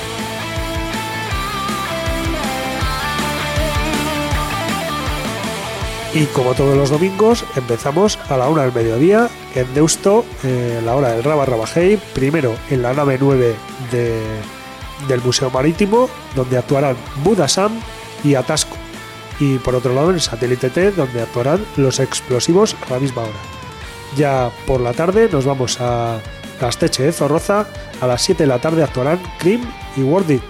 Y 6.15 6.27
como 6.27 6.53
todos 6.53 6.77
los 6.77 6.91
domingos, 6.91 7.45
empezamos 7.57 8.19
a 8.29 8.37
la 8.37 8.49
una 8.49 8.63
del 8.63 8.73
mediodía 8.75 9.31
en 9.55 9.73
Deusto, 9.73 10.27
eh, 10.45 10.83
la 10.85 10.95
hora 10.95 11.13
del 11.13 11.25
Raba 11.25 11.47
Rabajei, 11.47 11.97
primero 12.15 12.55
en 12.71 12.83
la 12.83 12.93
nave 12.93 13.17
9 13.19 13.55
de- 13.91 14.21
del 15.09 15.23
Museo 15.23 15.51
Marítimo, 15.51 16.11
donde 16.37 16.59
actuarán 16.59 16.97
Buda 17.25 17.49
Sam 17.49 17.73
y 18.25 18.35
Atasco. 18.35 18.77
Y 19.41 19.59
por 19.59 19.75
otro 19.75 19.95
lado 19.95 20.11
en 20.11 20.21
Satélite 20.21 20.71
T, 20.71 20.93
donde 20.93 21.23
actuarán 21.23 21.65
los 21.77 22.01
explosivos 22.01 22.77
a 22.87 22.95
la 22.95 23.01
misma 23.01 23.23
hora. 23.23 23.33
Ya 24.17 24.51
por 24.67 24.81
la 24.81 24.93
tarde 24.93 25.29
nos 25.33 25.45
vamos 25.45 25.81
a 25.81 26.21
Gasteche 26.61 27.05
de 27.05 27.13
Zorroza, 27.13 27.67
a 28.01 28.07
las 28.07 28.23
7 28.23 28.45
de 28.45 28.47
la 28.47 28.61
tarde 28.61 28.85
actuarán 28.85 29.21
Cream 29.39 29.63
y 29.97 30.03
Word 30.03 30.31
It. 30.31 30.43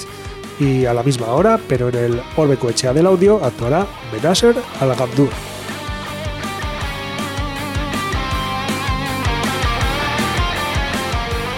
Y 0.61 0.85
a 0.85 0.95
la 0.95 1.03
misma 1.03 1.29
hora, 1.29 1.59
pero 1.69 1.89
en 1.89 1.95
el 1.95 2.23
Orbe 2.37 2.57
Coechea 2.57 2.93
del 2.93 3.07
Audio, 3.07 3.43
actuará 3.43 3.87
Menaser 4.13 4.55
al 4.81 4.95
Gamdur. 4.95 5.31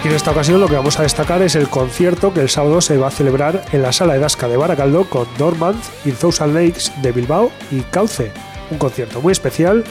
Y 0.05 0.09
en 0.09 0.15
esta 0.15 0.33
ocasión 0.33 0.61
lo 0.61 0.69
que 0.69 0.75
vamos 0.75 1.01
a 1.01 1.03
destacar 1.03 1.41
es 1.41 1.55
el 1.55 1.71
concierto 1.71 2.35
que 2.35 2.43
el 2.43 2.51
sábado 2.51 2.83
se 2.83 2.99
va 2.99 3.07
a 3.07 3.11
celebrar 3.11 3.65
en 3.73 3.81
la 3.81 3.91
sala 3.91 4.13
de 4.13 4.19
Dasca 4.19 4.49
de 4.49 4.59
Baracaldo 4.59 5.09
con 5.09 5.27
Dormant 5.39 5.83
y 6.05 6.13
Thousand 6.13 6.55
Lakes 6.55 6.93
de 7.01 7.11
Bilbao 7.11 7.51
y 7.71 7.81
Cauce. 7.81 8.31
Un 8.71 8.77
concierto 8.77 9.23
muy 9.23 9.33
especial 9.33 9.83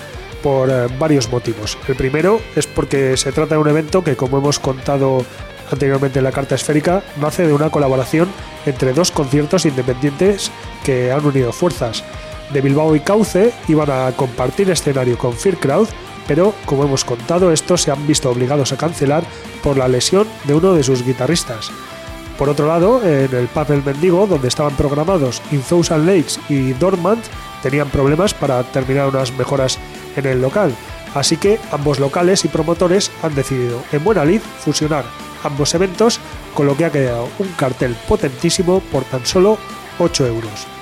por 0.43 0.69
eh, 0.69 0.85
varios 0.99 1.31
motivos. 1.31 1.79
El 1.87 1.95
primero 1.95 2.39
es 2.55 2.67
porque 2.67 3.17
se 3.17 3.31
trata 3.31 3.55
de 3.55 3.61
un 3.61 3.67
evento 3.67 4.03
que, 4.03 4.15
como 4.15 4.37
hemos 4.37 4.59
contado 4.59 5.25
anteriormente 5.71 6.19
en 6.19 6.25
la 6.25 6.31
carta 6.31 6.53
esférica, 6.53 7.01
nace 7.19 7.47
de 7.47 7.53
una 7.53 7.71
colaboración 7.71 8.29
entre 8.67 8.93
dos 8.93 9.09
conciertos 9.09 9.65
independientes 9.65 10.51
que 10.83 11.11
han 11.11 11.25
unido 11.25 11.51
fuerzas. 11.51 12.03
De 12.51 12.61
Bilbao 12.61 12.95
y 12.95 12.99
Cauce 12.99 13.51
iban 13.67 13.89
a 13.89 14.11
compartir 14.11 14.69
escenario 14.69 15.17
con 15.17 15.33
Fear 15.33 15.57
Crowd, 15.57 15.87
pero 16.27 16.53
como 16.65 16.83
hemos 16.83 17.05
contado, 17.05 17.51
estos 17.51 17.81
se 17.81 17.91
han 17.91 18.05
visto 18.07 18.29
obligados 18.29 18.71
a 18.71 18.77
cancelar 18.77 19.23
por 19.61 19.77
la 19.77 19.87
lesión 19.87 20.27
de 20.45 20.53
uno 20.53 20.73
de 20.73 20.83
sus 20.83 21.05
guitarristas. 21.05 21.71
Por 22.37 22.49
otro 22.49 22.67
lado, 22.67 23.01
en 23.03 23.33
el 23.35 23.47
pub 23.47 23.71
El 23.71 23.83
Mendigo, 23.83 24.25
donde 24.27 24.47
estaban 24.47 24.75
programados 24.75 25.41
In 25.51 25.61
Thousand 25.61 26.05
Lakes 26.05 26.39
y 26.49 26.73
Dormant, 26.73 27.23
tenían 27.61 27.89
problemas 27.89 28.33
para 28.33 28.63
terminar 28.63 29.07
unas 29.07 29.31
mejoras 29.33 29.77
en 30.15 30.25
el 30.25 30.41
local. 30.41 30.73
Así 31.13 31.37
que 31.37 31.59
ambos 31.71 31.99
locales 31.99 32.43
y 32.43 32.47
promotores 32.47 33.11
han 33.21 33.35
decidido, 33.35 33.83
en 33.91 34.03
buena 34.03 34.25
lid, 34.25 34.41
fusionar 34.41 35.05
ambos 35.43 35.73
eventos, 35.75 36.19
con 36.53 36.65
lo 36.65 36.75
que 36.75 36.85
ha 36.85 36.91
quedado 36.91 37.27
un 37.39 37.47
cartel 37.49 37.95
potentísimo 38.07 38.79
por 38.91 39.03
tan 39.03 39.25
solo 39.25 39.57
8 39.99 40.27
euros. 40.27 40.72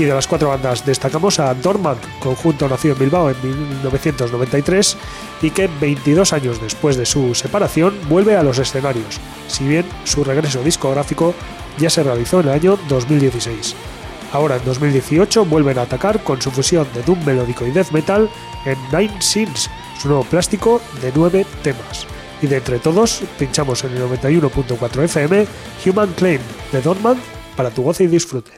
Y 0.00 0.06
de 0.06 0.14
las 0.14 0.26
cuatro 0.26 0.48
bandas 0.48 0.86
destacamos 0.86 1.38
a 1.40 1.52
Dormant, 1.52 2.00
conjunto 2.20 2.66
nacido 2.66 2.94
en 2.94 3.00
Bilbao 3.00 3.28
en 3.28 3.36
1993 3.42 4.96
y 5.42 5.50
que 5.50 5.68
22 5.78 6.32
años 6.32 6.58
después 6.58 6.96
de 6.96 7.04
su 7.04 7.34
separación 7.34 7.92
vuelve 8.08 8.34
a 8.34 8.42
los 8.42 8.58
escenarios, 8.58 9.20
si 9.46 9.68
bien 9.68 9.84
su 10.04 10.24
regreso 10.24 10.62
discográfico 10.62 11.34
ya 11.76 11.90
se 11.90 12.02
realizó 12.02 12.40
en 12.40 12.48
el 12.48 12.54
año 12.54 12.78
2016. 12.88 13.76
Ahora 14.32 14.56
en 14.56 14.64
2018 14.64 15.44
vuelven 15.44 15.78
a 15.78 15.82
atacar 15.82 16.24
con 16.24 16.40
su 16.40 16.50
fusión 16.50 16.88
de 16.94 17.02
doom 17.02 17.22
melódico 17.26 17.66
y 17.66 17.70
death 17.70 17.90
metal 17.90 18.30
en 18.64 18.78
Nine 18.90 19.20
Sins, 19.20 19.68
su 20.00 20.08
nuevo 20.08 20.24
plástico 20.24 20.80
de 21.02 21.12
9 21.14 21.44
temas. 21.62 22.06
Y 22.40 22.46
de 22.46 22.56
entre 22.56 22.78
todos 22.78 23.20
pinchamos 23.38 23.84
en 23.84 23.98
el 23.98 24.02
91.4 24.04 25.04
FM 25.04 25.46
Human 25.84 26.14
Claim 26.14 26.40
de 26.72 26.80
Dormant 26.80 27.20
para 27.54 27.68
tu 27.68 27.82
goce 27.82 28.04
y 28.04 28.06
disfrute. 28.06 28.52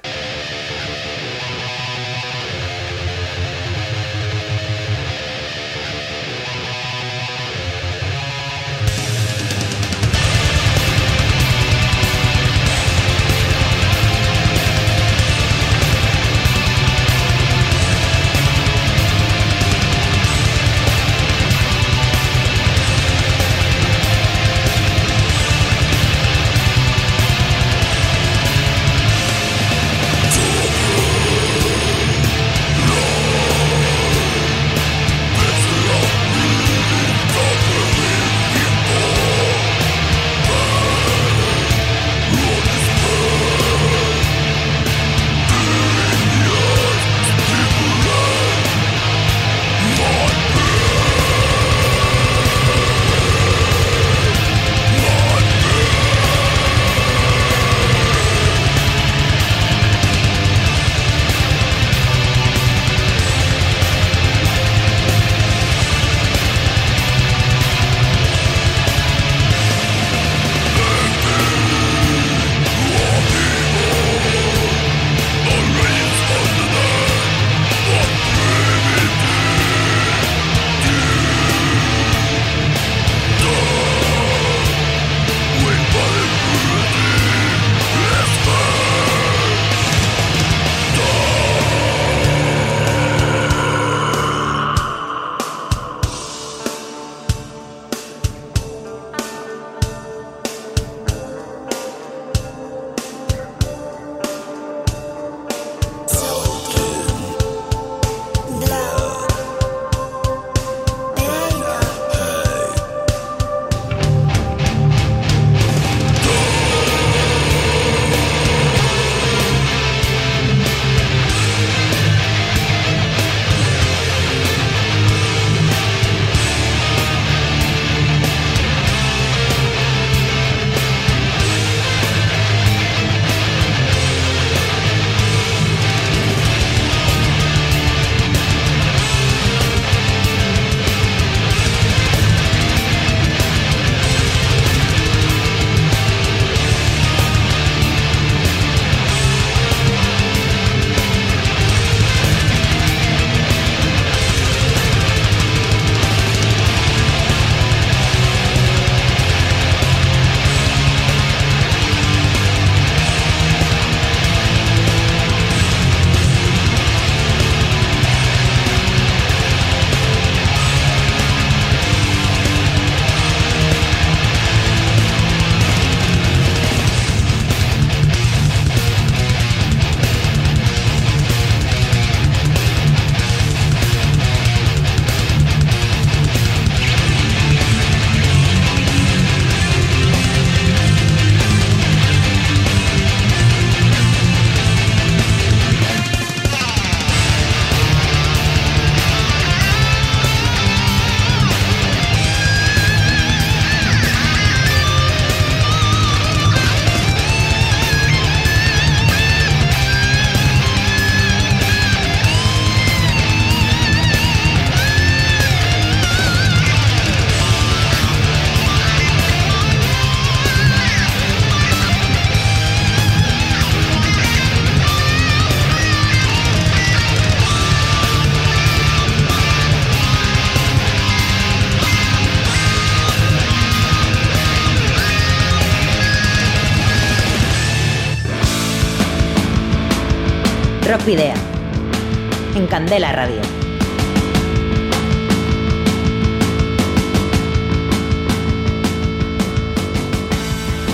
En 242.92 243.00
Candela 243.00 243.12
Radio. 243.12 243.40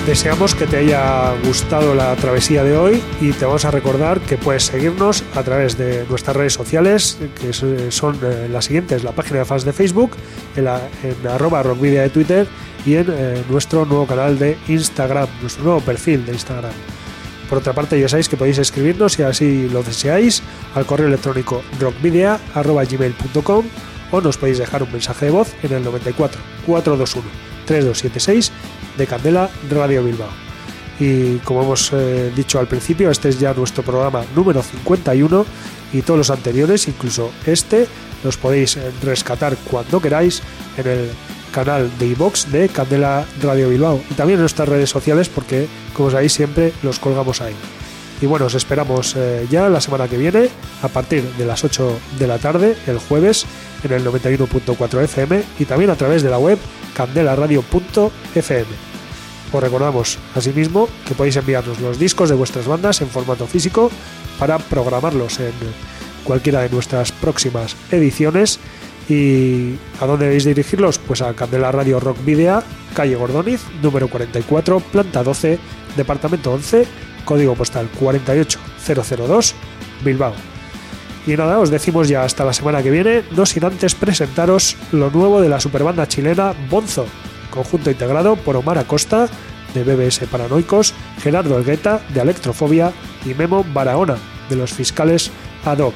Deseamos 0.06 0.54
que 0.54 0.68
te 0.68 0.76
haya 0.76 1.34
gustado 1.44 1.96
la 1.96 2.14
travesía 2.14 2.62
de 2.62 2.76
hoy 2.76 3.02
y 3.20 3.32
te 3.32 3.44
vamos 3.44 3.64
a 3.64 3.72
recordar 3.72 4.20
que 4.20 4.38
puedes 4.38 4.66
seguirnos 4.66 5.24
a 5.34 5.42
través 5.42 5.76
de 5.76 6.06
nuestras 6.08 6.36
redes 6.36 6.52
sociales, 6.52 7.18
que 7.40 7.52
son 7.52 8.16
eh, 8.22 8.48
las 8.48 8.66
siguientes, 8.66 9.02
la 9.02 9.10
página 9.10 9.40
de 9.40 9.44
fans 9.44 9.64
de 9.64 9.72
Facebook, 9.72 10.12
en, 10.54 10.66
la, 10.66 10.80
arroba 11.28 11.64
rockvidia 11.64 12.02
de 12.02 12.10
Twitter 12.10 12.46
y 12.86 12.94
en 12.94 13.06
eh, 13.10 13.42
nuestro 13.50 13.84
nuevo 13.84 14.06
canal 14.06 14.38
de 14.38 14.56
Instagram, 14.68 15.26
nuestro 15.40 15.64
nuevo 15.64 15.80
perfil 15.80 16.24
de 16.24 16.32
Instagram. 16.32 16.72
Por 17.48 17.58
otra 17.58 17.72
parte, 17.72 17.98
ya 17.98 18.08
sabéis 18.08 18.28
que 18.28 18.36
podéis 18.36 18.58
escribirnos 18.58 19.14
si 19.14 19.22
así 19.22 19.68
lo 19.68 19.82
deseáis 19.82 20.42
al 20.74 20.84
correo 20.84 21.06
electrónico 21.06 21.62
rockvidia.gmail.com 21.80 23.64
o 24.10 24.20
nos 24.20 24.36
podéis 24.36 24.58
dejar 24.58 24.82
un 24.82 24.92
mensaje 24.92 25.26
de 25.26 25.30
voz 25.30 25.54
en 25.62 25.72
el 25.72 25.84
94 25.84 26.40
421 26.66 27.48
3276 27.66 28.52
de 28.96 29.06
Candela 29.06 29.50
Radio 29.70 30.02
Bilbao. 30.02 30.28
Y 31.00 31.36
como 31.38 31.62
hemos 31.62 31.92
eh, 31.92 32.32
dicho 32.34 32.58
al 32.58 32.66
principio, 32.66 33.10
este 33.10 33.28
es 33.28 33.38
ya 33.38 33.54
nuestro 33.54 33.82
programa 33.82 34.24
número 34.34 34.62
51 34.62 35.46
y 35.92 36.02
todos 36.02 36.18
los 36.18 36.30
anteriores, 36.30 36.88
incluso 36.88 37.30
este, 37.46 37.86
los 38.24 38.36
podéis 38.36 38.76
eh, 38.76 38.90
rescatar 39.02 39.56
cuando 39.70 40.00
queráis 40.00 40.42
en 40.76 40.88
el 40.88 41.10
canal 41.64 41.90
de 41.98 42.06
iVox 42.06 42.52
de 42.52 42.68
Candela 42.68 43.26
Radio 43.42 43.68
Bilbao 43.68 44.00
y 44.08 44.14
también 44.14 44.38
en 44.38 44.42
nuestras 44.42 44.68
redes 44.68 44.90
sociales 44.90 45.28
porque, 45.28 45.66
como 45.92 46.08
sabéis, 46.08 46.32
siempre 46.32 46.72
los 46.84 47.00
colgamos 47.00 47.40
ahí. 47.40 47.54
Y 48.20 48.26
bueno, 48.26 48.46
os 48.46 48.54
esperamos 48.54 49.16
eh, 49.16 49.44
ya 49.50 49.68
la 49.68 49.80
semana 49.80 50.06
que 50.06 50.16
viene 50.16 50.50
a 50.82 50.88
partir 50.88 51.24
de 51.36 51.44
las 51.44 51.64
8 51.64 51.98
de 52.16 52.26
la 52.28 52.38
tarde, 52.38 52.76
el 52.86 52.98
jueves, 52.98 53.44
en 53.82 53.92
el 53.92 54.04
91.4 54.04 55.02
FM 55.02 55.42
y 55.58 55.64
también 55.64 55.90
a 55.90 55.96
través 55.96 56.22
de 56.22 56.30
la 56.30 56.38
web 56.38 56.58
candelaradio.fm. 56.94 58.66
Os 59.52 59.60
recordamos 59.60 60.18
asimismo 60.36 60.88
que 61.06 61.16
podéis 61.16 61.36
enviarnos 61.36 61.80
los 61.80 61.98
discos 61.98 62.28
de 62.28 62.36
vuestras 62.36 62.68
bandas 62.68 63.00
en 63.00 63.08
formato 63.08 63.48
físico 63.48 63.90
para 64.38 64.58
programarlos 64.58 65.40
en 65.40 65.52
cualquiera 66.22 66.60
de 66.60 66.70
nuestras 66.70 67.10
próximas 67.10 67.74
ediciones. 67.90 68.60
¿Y 69.08 69.76
a 70.00 70.06
dónde 70.06 70.26
debéis 70.26 70.44
dirigirlos? 70.44 70.98
Pues 70.98 71.22
a 71.22 71.32
Candela 71.32 71.72
Radio 71.72 71.98
Rock 71.98 72.22
Video, 72.24 72.62
calle 72.94 73.16
Gordoniz, 73.16 73.62
número 73.82 74.08
44, 74.08 74.80
planta 74.80 75.22
12, 75.22 75.58
departamento 75.96 76.52
11, 76.52 76.86
código 77.24 77.54
postal 77.54 77.88
48002, 77.98 79.54
Bilbao. 80.04 80.34
Y 81.26 81.36
nada, 81.36 81.58
os 81.58 81.70
decimos 81.70 82.08
ya 82.08 82.24
hasta 82.24 82.44
la 82.44 82.52
semana 82.52 82.82
que 82.82 82.90
viene, 82.90 83.22
no 83.36 83.46
sin 83.46 83.64
antes 83.64 83.94
presentaros 83.94 84.76
lo 84.92 85.10
nuevo 85.10 85.40
de 85.40 85.48
la 85.48 85.60
superbanda 85.60 86.06
chilena 86.06 86.54
Bonzo, 86.70 87.06
conjunto 87.50 87.90
integrado 87.90 88.36
por 88.36 88.56
Omar 88.56 88.78
Acosta, 88.78 89.28
de 89.74 89.84
BBS 89.84 90.26
Paranoicos, 90.30 90.94
Gerardo 91.22 91.58
Elgueta, 91.58 92.00
de 92.12 92.20
Electrofobia, 92.20 92.92
y 93.24 93.34
Memo 93.34 93.64
Barahona, 93.74 94.16
de 94.48 94.56
los 94.56 94.72
fiscales 94.72 95.30
ad 95.64 95.78
hoc. 95.78 95.94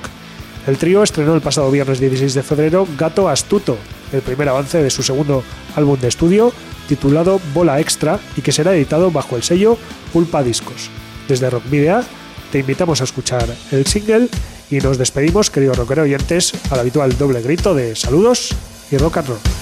El 0.67 0.79
trío 0.79 1.03
estrenó 1.03 1.35
el 1.35 1.41
pasado 1.41 1.71
viernes 1.71 1.99
16 1.99 2.35
de 2.35 2.43
febrero 2.43 2.87
Gato 2.97 3.29
Astuto, 3.29 3.77
el 4.13 4.23
primer 4.23 4.49
avance 4.49 4.81
de 4.81 4.91
su 4.91 5.03
segundo 5.03 5.43
álbum 5.75 5.99
de 5.99 6.09
estudio, 6.09 6.53
titulado 6.89 7.41
Bola 7.53 7.81
Extra, 7.81 8.21
y 8.37 8.43
que 8.43 8.53
será 8.53 8.75
editado 8.75 9.11
bajo 9.11 9.37
el 9.37 9.43
sello 9.43 9.77
Pulpa 10.13 10.43
Discos. 10.43 10.89
Desde 11.27 11.51
Rock 11.51 11.69
Video 11.69 12.03
te 12.53 12.61
invitamos 12.61 13.01
a 13.01 13.05
escuchar 13.05 13.49
el 13.73 13.87
single 13.87 14.29
y 14.71 14.79
nos 14.79 14.99
despedimos, 14.99 15.51
queridos 15.51 15.79
rockero 15.79 16.03
oyentes, 16.03 16.53
al 16.71 16.81
habitual 16.81 17.17
doble 17.19 17.43
grito 17.43 17.75
de 17.75 17.97
saludos 17.97 18.55
y 18.91 18.99
rock 18.99 19.19
and 19.19 19.29
roll. 19.29 19.62